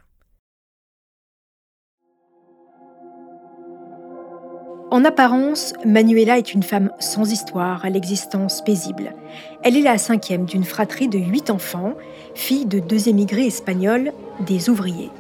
[4.93, 9.15] En apparence, Manuela est une femme sans histoire, à l'existence paisible.
[9.63, 11.95] Elle est la cinquième d'une fratrie de huit enfants,
[12.35, 14.13] fille de deux émigrés espagnols,
[14.47, 15.11] des ouvriers.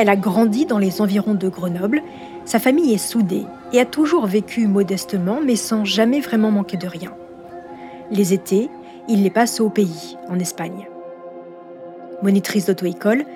[0.00, 2.02] Elle a grandi dans les environs de Grenoble,
[2.46, 6.86] sa famille est soudée et a toujours vécu modestement mais sans jamais vraiment manquer de
[6.86, 7.12] rien.
[8.10, 8.70] Les étés,
[9.08, 10.88] il les passe au pays, en Espagne.
[12.22, 13.26] Monitrice d'auto-école,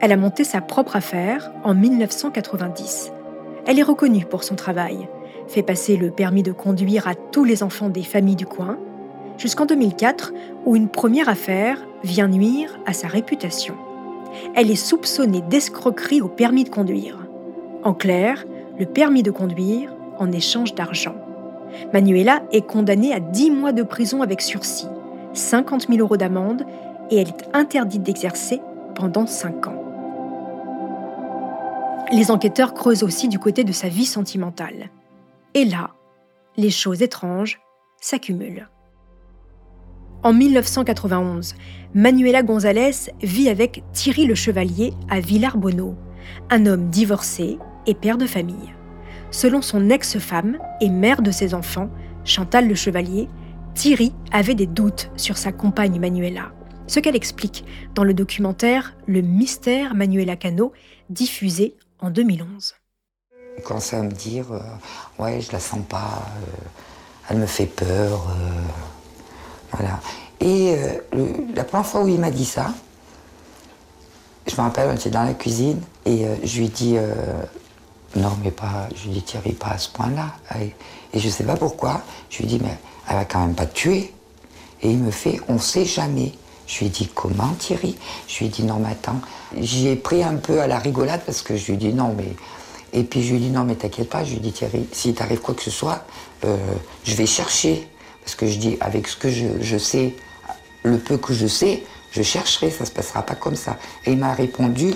[0.00, 3.12] elle a monté sa propre affaire en 1990.
[3.68, 5.08] Elle est reconnue pour son travail,
[5.46, 8.76] fait passer le permis de conduire à tous les enfants des familles du coin,
[9.36, 10.32] jusqu'en 2004
[10.66, 13.76] où une première affaire vient nuire à sa réputation.
[14.54, 17.18] Elle est soupçonnée d'escroquerie au permis de conduire.
[17.84, 18.44] En clair,
[18.78, 21.14] le permis de conduire en échange d'argent.
[21.92, 24.88] Manuela est condamnée à 10 mois de prison avec sursis,
[25.34, 26.64] 50 000 euros d'amende
[27.10, 28.60] et elle est interdite d'exercer
[28.94, 29.88] pendant 5 ans
[32.12, 34.90] les enquêteurs creusent aussi du côté de sa vie sentimentale.
[35.54, 35.90] Et là,
[36.56, 37.60] les choses étranges
[38.00, 38.68] s'accumulent.
[40.22, 41.54] En 1991,
[41.94, 45.94] Manuela González vit avec Thierry le Chevalier à Villarbonneau,
[46.50, 48.74] un homme divorcé et père de famille.
[49.30, 51.88] Selon son ex-femme et mère de ses enfants,
[52.24, 53.28] Chantal le Chevalier,
[53.74, 56.52] Thierry avait des doutes sur sa compagne Manuela,
[56.86, 60.72] ce qu'elle explique dans le documentaire Le mystère Manuela Cano,
[61.08, 62.74] diffusé en 2011.
[63.64, 64.60] Quand ça me dire, euh,
[65.18, 66.68] ouais, je la sens pas, euh,
[67.30, 68.62] elle me fait peur, euh,
[69.72, 70.00] voilà.
[70.40, 70.76] Et
[71.54, 72.72] la première fois où il m'a dit ça,
[74.46, 76.96] je me rappelle, on était dans la cuisine et je lui dis,
[78.16, 80.34] non, mais pas, je lui dis, Thierry, pas à ce point-là.
[80.60, 80.74] Et,
[81.18, 84.12] je sais pas pourquoi, je lui dis, mais elle va quand même pas te tuer.
[84.82, 86.32] Et il me fait, on sait jamais.
[86.66, 87.96] Je lui ai dit comment Thierry?
[88.28, 89.20] Je lui ai dit non mais attends.
[89.58, 92.14] J'y ai pris un peu à la rigolade parce que je lui ai dit non
[92.16, 92.36] mais...
[92.92, 94.86] Et puis je lui ai dit non mais t'inquiète pas, je lui ai dit Thierry,
[94.92, 96.04] s'il t'arrive quoi que ce soit,
[96.44, 96.56] euh,
[97.04, 97.88] je vais chercher.
[98.22, 100.14] Parce que je dis avec ce que je, sais,
[100.88, 103.78] le peu que je sais, je chercherai, ça se passera pas comme ça.
[104.04, 104.94] Et il m'a répondu,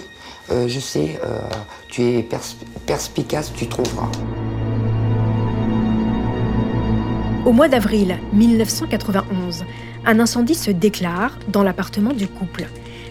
[0.51, 1.41] euh, je sais, euh,
[1.89, 2.29] tu es
[2.87, 4.11] perspicace, tu trouveras.
[7.45, 9.65] Au mois d'avril 1991,
[10.05, 12.67] un incendie se déclare dans l'appartement du couple.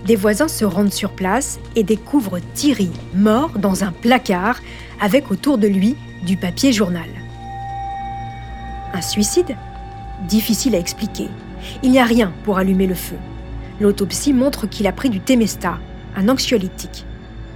[0.06, 4.60] Des voisins se rendent sur place et découvrent Thierry mort dans un placard
[5.00, 7.10] avec autour de lui du papier journal.
[8.94, 9.56] Un suicide?
[10.28, 11.30] Difficile à expliquer.
[11.84, 13.15] Il n'y a rien pour allumer le feu.
[13.80, 15.80] L'autopsie montre qu'il a pris du Temesta,
[16.15, 17.06] un anxiolytique.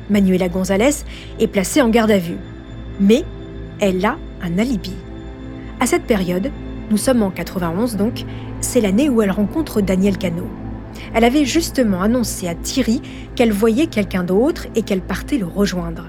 [0.09, 1.03] Manuela González
[1.39, 2.37] est placée en garde à vue.
[2.99, 3.23] Mais
[3.79, 4.93] elle a un alibi.
[5.79, 6.51] À cette période,
[6.89, 8.23] nous sommes en 91 donc,
[8.61, 10.47] c'est l'année où elle rencontre Daniel Cano.
[11.13, 13.01] Elle avait justement annoncé à Thierry
[13.35, 16.07] qu'elle voyait quelqu'un d'autre et qu'elle partait le rejoindre.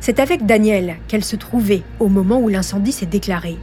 [0.00, 3.56] C'est avec Daniel qu'elle se trouvait au moment où l'incendie s'est déclaré.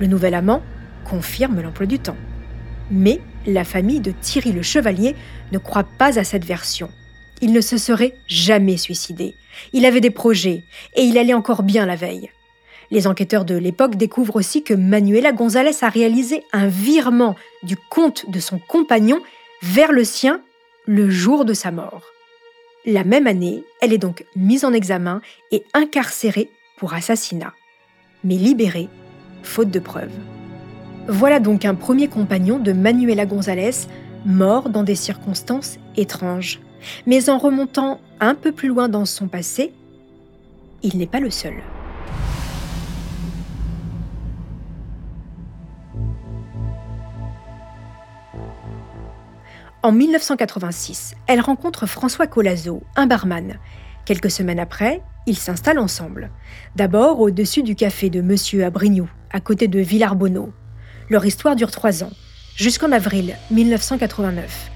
[0.00, 0.62] Le nouvel amant
[1.04, 2.16] confirme l'emploi du temps.
[2.90, 5.14] Mais la famille de Thierry le Chevalier
[5.52, 6.90] ne croit pas à cette version.
[7.40, 9.34] Il ne se serait jamais suicidé.
[9.72, 12.30] Il avait des projets et il allait encore bien la veille.
[12.90, 18.30] Les enquêteurs de l'époque découvrent aussi que Manuela González a réalisé un virement du compte
[18.30, 19.20] de son compagnon
[19.62, 20.40] vers le sien
[20.86, 22.02] le jour de sa mort.
[22.84, 25.20] La même année, elle est donc mise en examen
[25.50, 27.52] et incarcérée pour assassinat,
[28.22, 28.88] mais libérée,
[29.42, 30.12] faute de preuves.
[31.08, 33.86] Voilà donc un premier compagnon de Manuela González,
[34.24, 36.58] mort dans des circonstances étranges.
[37.06, 39.72] Mais en remontant un peu plus loin dans son passé,
[40.82, 41.54] il n'est pas le seul.
[49.84, 53.60] En 1986, elle rencontre François Colazo, un barman.
[54.04, 56.30] Quelques semaines après, ils s'installent ensemble.
[56.74, 58.70] D'abord au-dessus du café de Monsieur à
[59.30, 60.52] à côté de Villarbonneau.
[61.08, 62.10] Leur histoire dure trois ans,
[62.56, 64.70] jusqu'en avril 1989.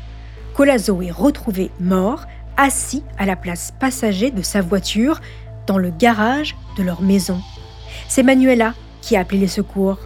[0.54, 2.24] Colazo est retrouvé mort,
[2.56, 5.20] assis à la place passager de sa voiture,
[5.66, 7.40] dans le garage de leur maison.
[8.08, 9.98] C'est Manuela qui a appelé les secours.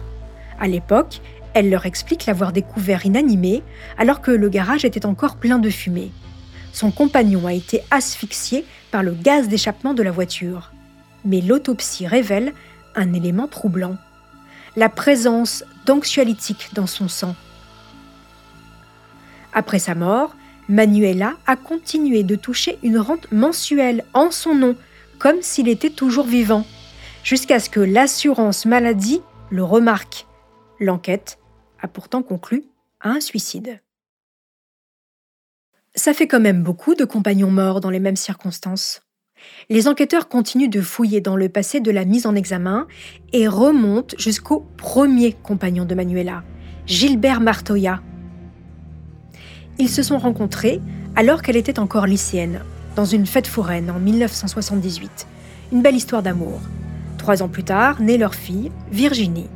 [0.59, 1.21] À l'époque,
[1.55, 3.63] Elle leur explique l'avoir découvert inanimé
[3.97, 6.11] alors que le garage était encore plein de fumée.
[6.73, 10.73] Son compagnon a été asphyxié par le gaz d'échappement de la voiture.
[11.23, 12.51] Mais l'autopsie révèle
[12.93, 13.95] un élément troublant.
[14.75, 17.35] La présence d'anxiolytiques dans son sang.
[19.53, 20.35] Après sa mort,
[20.67, 24.75] Manuela a continué de toucher une rente mensuelle en son nom,
[25.19, 26.65] comme s'il était toujours vivant,
[27.23, 29.21] jusqu'à ce que l'assurance maladie
[29.51, 30.25] le remarque.
[30.79, 31.39] L'enquête
[31.81, 32.65] a pourtant conclu
[32.99, 33.79] à un suicide.
[35.93, 39.04] Ça fait quand même beaucoup de compagnons morts dans les mêmes circonstances.
[39.69, 42.87] Les enquêteurs continuent de fouiller dans le passé de la mise en examen
[43.33, 46.43] et remontent jusqu'au premier compagnon de Manuela,
[46.85, 48.01] Gilbert Martoya.
[49.79, 50.81] Ils se sont rencontrés
[51.15, 52.61] alors qu'elle était encore lycéenne,
[52.95, 55.27] dans une fête foraine en 1978.
[55.71, 56.61] Une belle histoire d'amour.
[57.17, 59.49] Trois ans plus tard, naît leur fille, Virginie.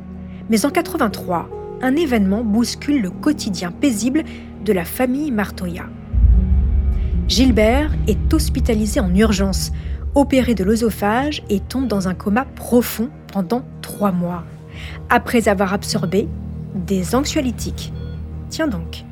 [0.48, 1.48] Mais en 83,
[1.82, 4.24] un événement bouscule le quotidien paisible
[4.64, 5.84] de la famille Martoya.
[7.30, 9.70] Gilbert est hospitalisé en urgence,
[10.16, 14.42] opéré de l'œsophage et tombe dans un coma profond pendant trois mois,
[15.10, 16.26] après avoir absorbé
[16.74, 17.92] des anxiolytiques.
[18.48, 19.04] Tiens donc,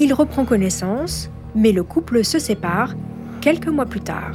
[0.00, 2.96] il reprend connaissance, mais le couple se sépare
[3.40, 4.32] quelques mois plus tard.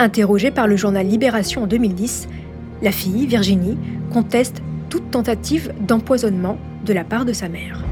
[0.00, 2.26] Interrogée par le journal Libération en 2010,
[2.82, 3.78] la fille, Virginie,
[4.12, 7.84] conteste toute tentative d'empoisonnement de la part de sa mère.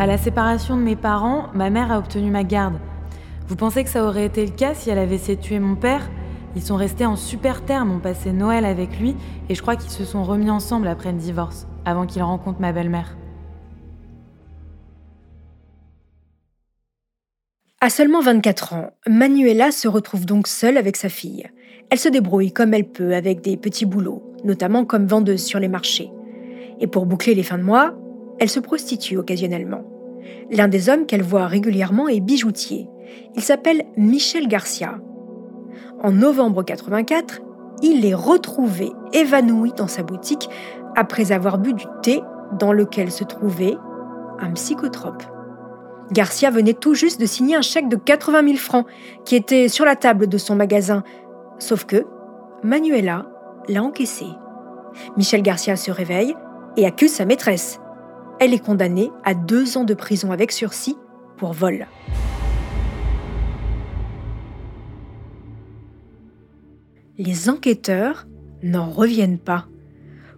[0.00, 2.80] À la séparation de mes parents, ma mère a obtenu ma garde.
[3.48, 5.76] Vous pensez que ça aurait été le cas si elle avait essayé de tuer mon
[5.76, 6.08] père?
[6.56, 9.14] Ils sont restés en super termes, ont passé Noël avec lui,
[9.50, 12.72] et je crois qu'ils se sont remis ensemble après le divorce, avant qu'il rencontre ma
[12.72, 13.18] belle-mère.
[17.82, 21.46] À seulement 24 ans, Manuela se retrouve donc seule avec sa fille.
[21.90, 25.68] Elle se débrouille comme elle peut avec des petits boulots, notamment comme vendeuse sur les
[25.68, 26.10] marchés.
[26.80, 27.99] Et pour boucler les fins de mois,
[28.40, 29.84] elle se prostitue occasionnellement.
[30.50, 32.88] L'un des hommes qu'elle voit régulièrement est bijoutier.
[33.36, 34.98] Il s'appelle Michel Garcia.
[36.02, 37.40] En novembre 84,
[37.82, 40.48] il est retrouvé évanoui dans sa boutique
[40.96, 42.22] après avoir bu du thé
[42.58, 43.76] dans lequel se trouvait
[44.40, 45.22] un psychotrope.
[46.10, 48.86] Garcia venait tout juste de signer un chèque de 80 000 francs
[49.24, 51.04] qui était sur la table de son magasin.
[51.58, 52.06] Sauf que
[52.64, 53.26] Manuela
[53.68, 54.26] l'a encaissé.
[55.16, 56.34] Michel Garcia se réveille
[56.76, 57.78] et accuse sa maîtresse
[58.40, 60.96] elle est condamnée à deux ans de prison avec sursis
[61.36, 61.86] pour vol.
[67.18, 68.26] Les enquêteurs
[68.62, 69.66] n'en reviennent pas.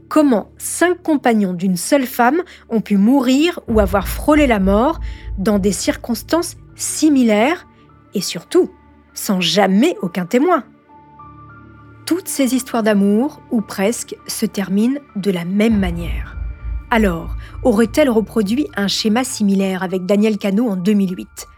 [0.08, 5.00] Comment cinq compagnons d'une seule femme ont pu mourir ou avoir frôlé la mort
[5.38, 7.66] dans des circonstances similaires
[8.14, 8.70] et surtout
[9.14, 10.64] sans jamais aucun témoin?
[12.04, 16.41] Toutes ces histoires d'amour, ou presque, se terminent de la même manière.
[16.94, 21.48] Alors, aurait-elle reproduit un schéma similaire avec Daniel Cano en 2008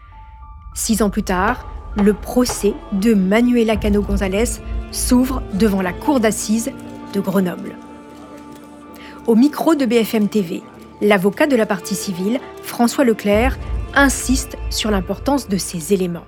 [0.73, 1.67] Six ans plus tard,
[2.01, 4.61] le procès de Manuela Cano González
[4.93, 6.71] s'ouvre devant la cour d'assises
[7.13, 7.75] de Grenoble.
[9.27, 10.63] Au micro de BFM TV,
[11.01, 13.57] l'avocat de la partie civile, François Leclerc,
[13.93, 16.27] insiste sur l'importance de ces éléments.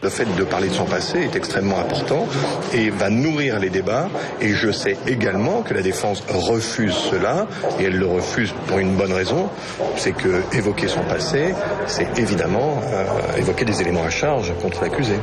[0.00, 2.26] Le fait de parler de son passé est extrêmement important
[2.72, 4.08] et va nourrir les débats.
[4.40, 7.48] Et je sais également que la défense refuse cela,
[7.80, 9.48] et elle le refuse pour une bonne raison,
[9.96, 11.52] c'est que évoquer son passé,
[11.86, 15.14] c'est évidemment euh, évoquer des éléments à charge contre l'accusé.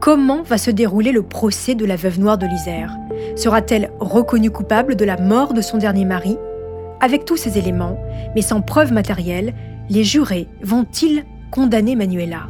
[0.00, 2.96] Comment va se dérouler le procès de la veuve noire de l'Isère
[3.36, 6.38] Sera-t-elle reconnue coupable de la mort de son dernier mari?
[7.00, 7.98] Avec tous ces éléments,
[8.34, 9.52] mais sans preuve matérielle,
[9.90, 12.44] les jurés vont-ils condamner Manuela?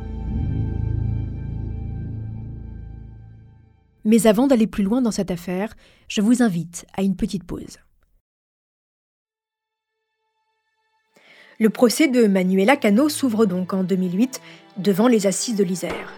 [4.05, 5.75] Mais avant d'aller plus loin dans cette affaire,
[6.09, 7.79] je vous invite à une petite pause.
[11.61, 14.41] Le procès de Manuela Cano s'ouvre donc en 2008
[14.79, 16.13] devant les assises de l'Isère.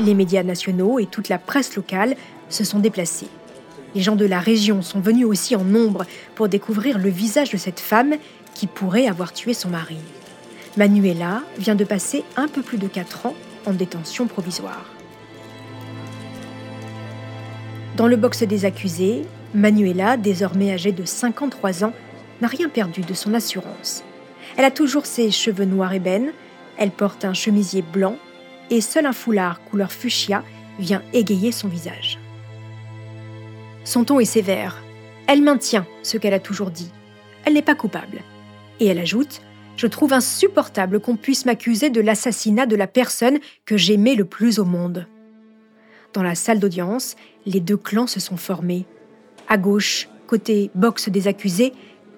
[0.00, 2.16] Les médias nationaux et toute la presse locale
[2.48, 3.28] se sont déplacés.
[3.94, 6.04] Les gens de la région sont venus aussi en nombre
[6.34, 8.14] pour découvrir le visage de cette femme
[8.54, 9.98] qui pourrait avoir tué son mari.
[10.76, 13.34] Manuela vient de passer un peu plus de 4 ans
[13.66, 14.95] en détention provisoire.
[17.96, 19.22] Dans le box des accusés,
[19.54, 21.94] Manuela, désormais âgée de 53 ans,
[22.42, 24.04] n'a rien perdu de son assurance.
[24.58, 26.32] Elle a toujours ses cheveux noirs ébène,
[26.76, 28.16] elle porte un chemisier blanc
[28.68, 30.44] et seul un foulard couleur fuchsia
[30.78, 32.18] vient égayer son visage.
[33.84, 34.82] Son ton est sévère.
[35.26, 36.90] Elle maintient ce qu'elle a toujours dit.
[37.46, 38.20] Elle n'est pas coupable.
[38.78, 39.40] Et elle ajoute
[39.76, 44.58] Je trouve insupportable qu'on puisse m'accuser de l'assassinat de la personne que j'aimais le plus
[44.58, 45.06] au monde.
[46.16, 47.14] Dans la salle d'audience,
[47.44, 48.86] les deux clans se sont formés.
[49.48, 51.74] À gauche, côté box des accusés,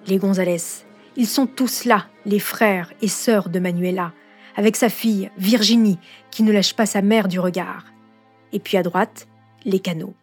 [0.07, 0.85] les Gonzalez.
[1.17, 4.13] Ils sont tous là, les frères et sœurs de Manuela,
[4.55, 5.99] avec sa fille, Virginie,
[6.31, 7.87] qui ne lâche pas sa mère du regard.
[8.53, 9.27] Et puis à droite,
[9.65, 10.13] les canaux.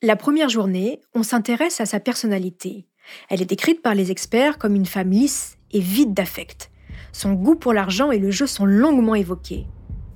[0.00, 2.86] La première journée, on s'intéresse à sa personnalité.
[3.28, 6.70] Elle est décrite par les experts comme une femme lisse et vide d'affect.
[7.10, 9.66] Son goût pour l'argent et le jeu sont longuement évoqués.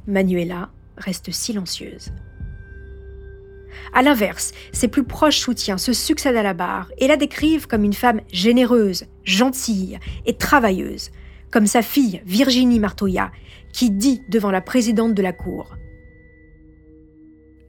[0.06, 2.12] Manuela reste silencieuse.
[3.92, 7.84] À l'inverse, ses plus proches soutiens se succèdent à la barre et la décrivent comme
[7.84, 11.10] une femme généreuse, gentille et travailleuse,
[11.50, 13.30] comme sa fille Virginie Martoya,
[13.72, 15.76] qui dit devant la présidente de la Cour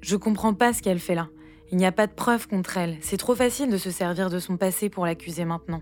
[0.01, 1.29] Je comprends pas ce qu'elle fait là.
[1.71, 2.97] Il n'y a pas de preuves contre elle.
[3.01, 5.81] C'est trop facile de se servir de son passé pour l'accuser maintenant.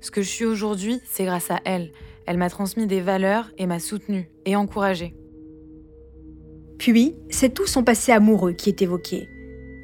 [0.00, 1.92] Ce que je suis aujourd'hui, c'est grâce à elle.
[2.26, 5.14] Elle m'a transmis des valeurs et m'a soutenue et encouragée.
[6.80, 9.28] Puis, c'est tout son passé amoureux qui est évoqué.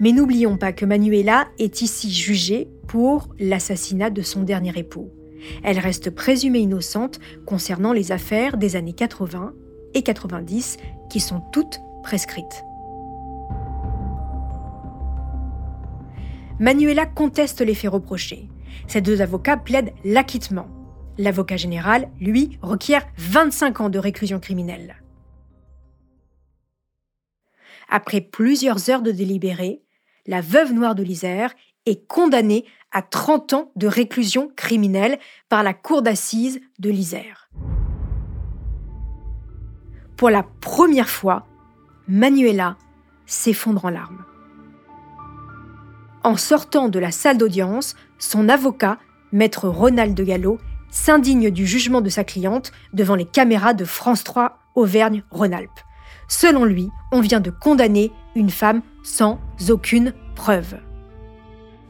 [0.01, 5.11] Mais n'oublions pas que Manuela est ici jugée pour l'assassinat de son dernier époux.
[5.63, 9.53] Elle reste présumée innocente concernant les affaires des années 80
[9.93, 10.79] et 90
[11.11, 12.65] qui sont toutes prescrites.
[16.59, 18.49] Manuela conteste les faits reprochés.
[18.89, 20.69] Ses deux avocats plaident l'acquittement.
[21.19, 24.97] L'avocat général, lui, requiert 25 ans de réclusion criminelle.
[27.89, 29.83] Après plusieurs heures de délibéré,
[30.27, 31.55] la veuve noire de l'Isère
[31.87, 35.19] est condamnée à 30 ans de réclusion criminelle
[35.49, 37.49] par la cour d'assises de l'Isère.
[40.17, 41.47] Pour la première fois,
[42.09, 42.77] Manuela
[43.27, 44.25] s'effondre en larmes.
[46.25, 48.99] En sortant de la salle d'audience, son avocat,
[49.31, 50.59] maître Ronald de Gallo,
[50.91, 55.86] s'indigne du jugement de sa cliente devant les caméras de France 3 Auvergne-Rhône-Alpes.
[56.29, 60.77] Selon lui, on vient de condamner une femme sans aucune preuve.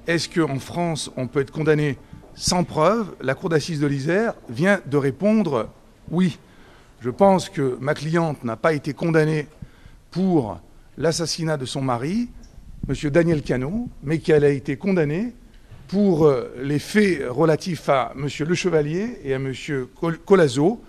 [0.06, 1.98] Est-ce qu'en France, on peut être condamné
[2.34, 3.16] sans preuve?
[3.20, 5.68] La Cour d'assises de l'Isère vient de répondre
[6.10, 6.38] oui.
[7.00, 9.48] Je pense que ma cliente n'a pas été condamnée
[10.10, 10.60] pour
[10.96, 12.28] l'assassinat de son mari,
[12.88, 13.10] M.
[13.10, 15.34] Daniel Cano, mais qu'elle a été condamnée
[15.88, 18.28] pour euh, les faits relatifs à M.
[18.46, 19.52] Le Chevalier et à M.
[20.24, 20.80] Colazo,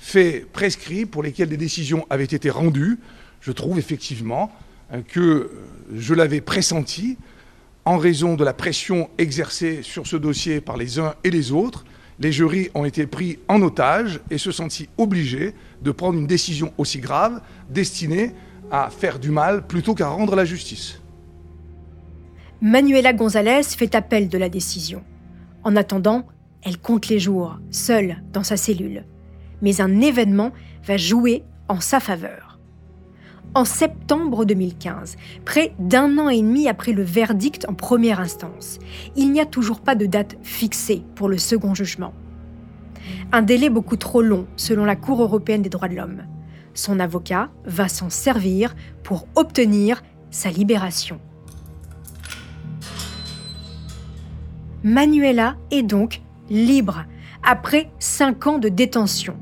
[0.00, 2.98] faits prescrits pour lesquels des décisions avaient été rendues.
[3.40, 4.50] Je trouve effectivement
[4.92, 5.48] euh, que euh,
[5.94, 7.18] je l'avais pressenti
[7.84, 11.84] en raison de la pression exercée sur ce dossier par les uns et les autres.
[12.18, 16.72] Les jurys ont été pris en otage et se sentis obligés de prendre une décision
[16.78, 18.32] aussi grave destinée
[18.70, 21.00] à faire du mal plutôt qu'à rendre la justice.
[22.62, 25.02] Manuela González fait appel de la décision.
[25.62, 26.26] En attendant,
[26.62, 29.04] elle compte les jours, seule dans sa cellule.
[29.62, 30.52] Mais un événement
[30.84, 32.58] va jouer en sa faveur.
[33.52, 38.78] En septembre 2015, près d'un an et demi après le verdict en première instance,
[39.16, 42.14] il n'y a toujours pas de date fixée pour le second jugement.
[43.32, 46.22] Un délai beaucoup trop long selon la Cour européenne des droits de l'homme.
[46.74, 51.20] Son avocat va s'en servir pour obtenir sa libération.
[54.84, 57.04] Manuela est donc libre
[57.42, 59.36] après cinq ans de détention.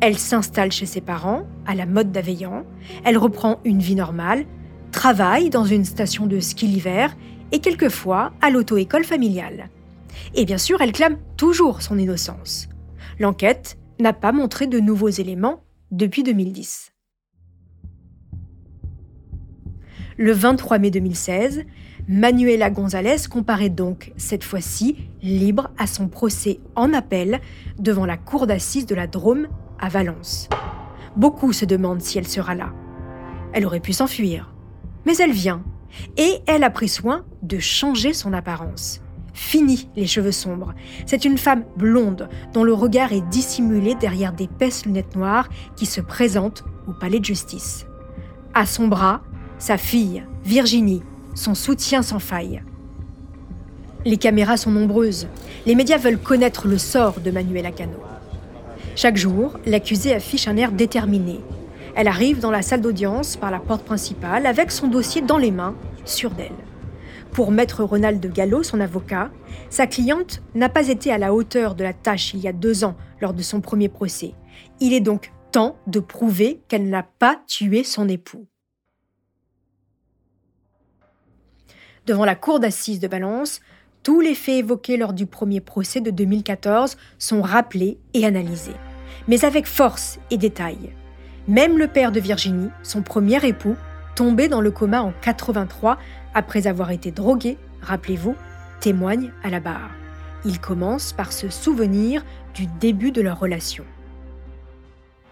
[0.00, 2.64] Elle s'installe chez ses parents, à la mode d'Aveillant,
[3.04, 4.44] elle reprend une vie normale,
[4.92, 7.16] travaille dans une station de ski l'hiver
[7.50, 9.70] et quelquefois à l'auto-école familiale.
[10.34, 12.68] Et bien sûr, elle clame toujours son innocence.
[13.18, 16.92] L'enquête n'a pas montré de nouveaux éléments depuis 2010.
[20.18, 21.64] Le 23 mai 2016,
[22.08, 27.40] Manuela González comparaît donc, cette fois-ci, libre à son procès en appel
[27.78, 29.48] devant la cour d'assises de la Drôme
[29.78, 30.48] à Valence.
[31.16, 32.72] Beaucoup se demandent si elle sera là.
[33.52, 34.52] Elle aurait pu s'enfuir.
[35.06, 35.62] Mais elle vient,
[36.16, 39.00] et elle a pris soin de changer son apparence.
[39.32, 40.74] Fini les cheveux sombres.
[41.04, 46.00] C'est une femme blonde dont le regard est dissimulé derrière d'épaisses lunettes noires qui se
[46.00, 47.86] présentent au palais de justice.
[48.54, 49.22] À son bras,
[49.58, 51.02] sa fille, Virginie,
[51.34, 52.62] son soutien sans faille.
[54.06, 55.28] Les caméras sont nombreuses.
[55.66, 58.05] Les médias veulent connaître le sort de Manuela Cano.
[58.96, 61.40] Chaque jour, l'accusée affiche un air déterminé.
[61.94, 65.50] Elle arrive dans la salle d'audience par la porte principale avec son dossier dans les
[65.50, 65.76] mains,
[66.06, 66.56] sûre d'elle.
[67.30, 69.30] Pour maître Ronald Gallo, son avocat,
[69.68, 72.84] sa cliente n'a pas été à la hauteur de la tâche il y a deux
[72.84, 74.32] ans lors de son premier procès.
[74.80, 78.46] Il est donc temps de prouver qu'elle n'a pas tué son époux.
[82.06, 83.60] Devant la cour d'assises de Valence,
[84.06, 88.76] tous les faits évoqués lors du premier procès de 2014 sont rappelés et analysés,
[89.28, 90.92] mais avec force et détail.
[91.48, 93.76] Même le père de Virginie, son premier époux,
[94.14, 95.98] tombé dans le coma en 83
[96.34, 98.34] après avoir été drogué, rappelez-vous,
[98.80, 99.90] témoigne à la barre.
[100.44, 103.84] Il commence par se souvenir du début de leur relation.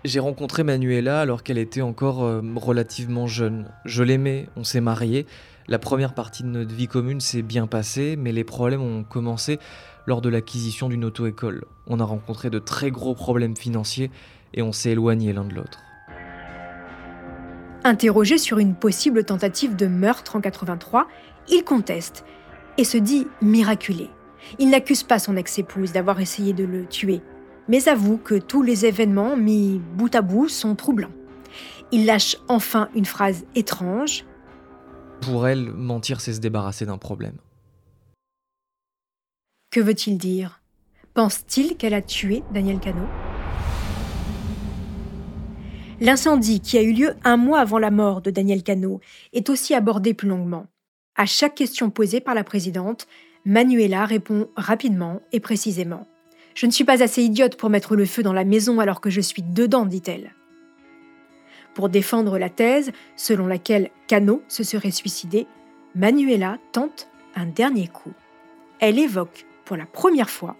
[0.04, 3.70] J'ai rencontré Manuela alors qu'elle était encore euh, relativement jeune.
[3.86, 5.26] Je l'aimais, on s'est mariés.
[5.66, 9.58] La première partie de notre vie commune s'est bien passée, mais les problèmes ont commencé
[10.06, 11.64] lors de l'acquisition d'une auto-école.
[11.86, 14.10] On a rencontré de très gros problèmes financiers
[14.52, 15.80] et on s'est éloignés l'un de l'autre.
[17.82, 21.08] Interrogé sur une possible tentative de meurtre en 83,
[21.48, 22.26] il conteste
[22.76, 24.10] et se dit miraculé.
[24.58, 27.22] Il n'accuse pas son ex-épouse d'avoir essayé de le tuer,
[27.68, 31.12] mais avoue que tous les événements mis bout à bout sont troublants.
[31.90, 34.24] Il lâche enfin une phrase étrange.
[35.20, 37.36] Pour elle, mentir, c'est se débarrasser d'un problème.
[39.70, 40.60] Que veut-il dire?
[41.14, 43.06] Pense-t-il qu'elle a tué Daniel Cano?
[46.00, 49.00] L'incendie qui a eu lieu un mois avant la mort de Daniel Cano
[49.32, 50.66] est aussi abordé plus longuement.
[51.16, 53.06] À chaque question posée par la présidente,
[53.44, 56.06] Manuela répond rapidement et précisément.
[56.54, 59.10] Je ne suis pas assez idiote pour mettre le feu dans la maison alors que
[59.10, 60.34] je suis dedans, dit-elle.
[61.74, 65.46] Pour défendre la thèse selon laquelle Cano se serait suicidé,
[65.94, 68.12] Manuela tente un dernier coup.
[68.80, 70.56] Elle évoque, pour la première fois,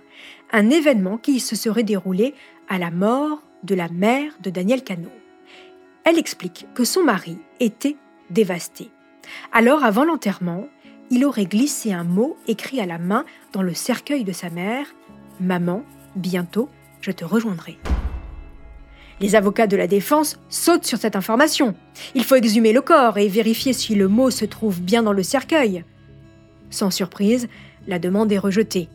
[0.53, 2.35] un événement qui se serait déroulé
[2.69, 5.11] à la mort de la mère de Daniel Cano.
[6.05, 7.97] Elle explique que son mari était
[8.31, 8.91] dévasté.
[9.53, 10.67] Alors, avant l'enterrement,
[11.11, 14.87] il aurait glissé un mot écrit à la main dans le cercueil de sa mère
[15.41, 15.83] Maman,
[16.15, 16.69] bientôt,
[17.01, 17.77] je te rejoindrai.
[19.21, 21.75] Les avocats de la défense sautent sur cette information.
[22.15, 25.23] Il faut exhumer le corps et vérifier si le mot se trouve bien dans le
[25.23, 25.85] cercueil.
[26.71, 27.49] Sans surprise,
[27.87, 28.89] la demande est rejetée.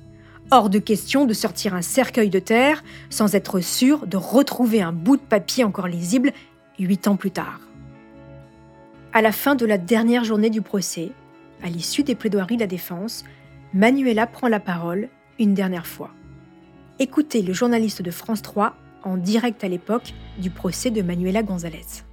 [0.52, 4.92] Hors de question de sortir un cercueil de terre sans être sûr de retrouver un
[4.92, 6.32] bout de papier encore lisible
[6.80, 7.60] huit ans plus tard.
[9.14, 11.12] À la fin de la dernière journée du procès,
[11.64, 13.26] à l'issue des plaidoiries de la défense,
[13.74, 15.10] Manuela prend la parole
[15.40, 16.12] une dernière fois.
[17.00, 22.09] Écoutez le journaliste de France 3 en direct à l'époque du procès de Manuela González.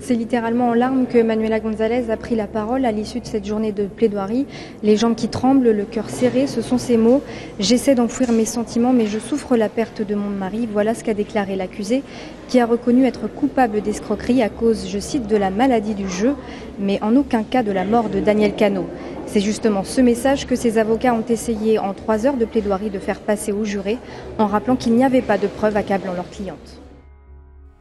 [0.00, 3.44] C'est littéralement en larmes que Manuela González a pris la parole à l'issue de cette
[3.44, 4.46] journée de plaidoirie.
[4.82, 7.22] Les jambes qui tremblent, le cœur serré, ce sont ces mots.
[7.58, 10.68] J'essaie d'enfouir mes sentiments, mais je souffre la perte de mon mari.
[10.70, 12.02] Voilà ce qu'a déclaré l'accusé,
[12.48, 16.34] qui a reconnu être coupable d'escroquerie à cause, je cite, de la maladie du jeu,
[16.78, 18.86] mais en aucun cas de la mort de Daniel Cano.
[19.26, 22.98] C'est justement ce message que ses avocats ont essayé en trois heures de plaidoirie de
[22.98, 23.98] faire passer aux jurés,
[24.38, 26.80] en rappelant qu'il n'y avait pas de preuves accablant leur cliente.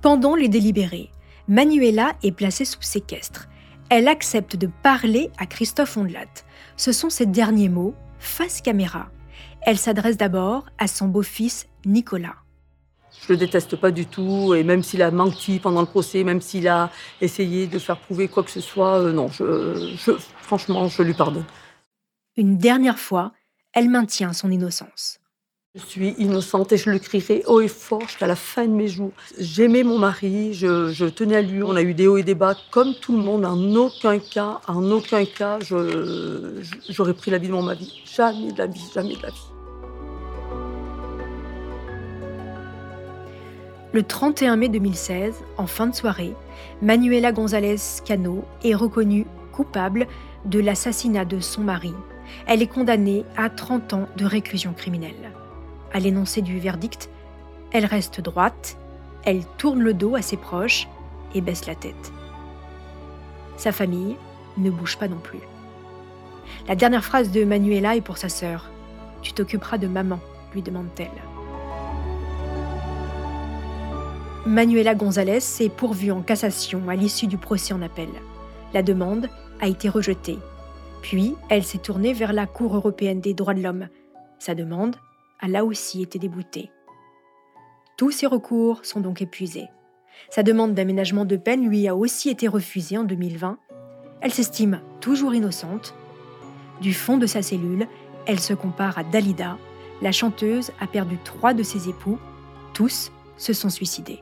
[0.01, 1.09] Pendant les délibérés,
[1.47, 3.47] Manuela est placée sous séquestre.
[3.89, 6.43] Elle accepte de parler à Christophe Ondelat.
[6.75, 9.09] Ce sont ses derniers mots, face caméra.
[9.61, 12.35] Elle s'adresse d'abord à son beau-fils Nicolas.
[13.21, 16.41] Je le déteste pas du tout, et même s'il a menti pendant le procès, même
[16.41, 16.91] s'il a
[17.21, 19.95] essayé de faire prouver quoi que ce soit, euh, non, je,
[20.41, 21.45] franchement, je lui pardonne.
[22.35, 23.31] Une dernière fois,
[23.73, 25.19] elle maintient son innocence.
[25.77, 28.87] Je suis innocente et je le crierai haut et fort jusqu'à la fin de mes
[28.87, 29.11] jours.
[29.37, 31.61] J'aimais mon mari, je, tenais à lui.
[31.61, 33.45] On a eu des hauts et des bas comme tout le monde.
[33.45, 35.59] En aucun cas, en aucun cas,
[36.89, 38.01] j'aurais pris la vie de mon mari.
[38.05, 39.35] Jamais de la vie, jamais de la vie.
[43.93, 46.33] Le 31 mai 2016, en fin de soirée,
[46.81, 50.07] Manuela González Cano est reconnue coupable
[50.45, 51.93] de l'assassinat de son mari.
[52.47, 55.33] Elle est condamnée à 30 ans de réclusion criminelle.
[55.97, 57.09] À l'énoncé du verdict,
[57.71, 58.77] elle reste droite,
[59.23, 60.87] elle tourne le dos à ses proches
[61.33, 62.13] et baisse la tête.
[63.57, 64.15] Sa famille
[64.59, 65.39] ne bouge pas non plus.
[66.67, 68.69] La dernière phrase de Manuela est pour sa sœur.
[69.23, 70.19] Tu t'occuperas de maman,
[70.53, 71.09] lui demande-t-elle.
[74.45, 78.09] Manuela González s'est pourvue en cassation à l'issue du procès en appel.
[78.71, 79.29] La demande
[79.61, 80.37] a été rejetée.
[81.01, 83.87] Puis, elle s'est tournée vers la Cour européenne des droits de l'homme.
[84.37, 84.95] Sa demande
[85.39, 86.71] a là aussi été déboutée.
[87.97, 89.67] Tous ses recours sont donc épuisés.
[90.29, 93.57] Sa demande d'aménagement de peine lui a aussi été refusée en 2020.
[94.21, 95.95] Elle s'estime toujours innocente.
[96.81, 97.87] Du fond de sa cellule,
[98.25, 99.57] elle se compare à Dalida.
[100.01, 102.19] La chanteuse a perdu trois de ses époux.
[102.73, 104.19] Tous se sont suicidés.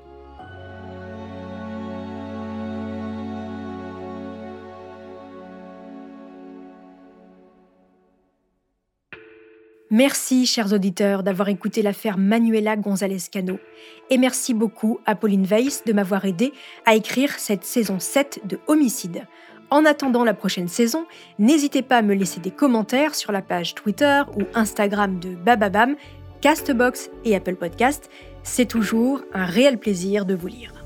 [9.97, 13.59] Merci, chers auditeurs, d'avoir écouté l'affaire Manuela González Cano.
[14.09, 16.51] Et merci beaucoup à Pauline Weiss de m'avoir aidé
[16.85, 19.25] à écrire cette saison 7 de Homicide.
[19.69, 21.05] En attendant la prochaine saison,
[21.39, 25.95] n'hésitez pas à me laisser des commentaires sur la page Twitter ou Instagram de Bababam,
[26.41, 28.09] Castbox et Apple Podcast.
[28.43, 30.84] C'est toujours un réel plaisir de vous lire.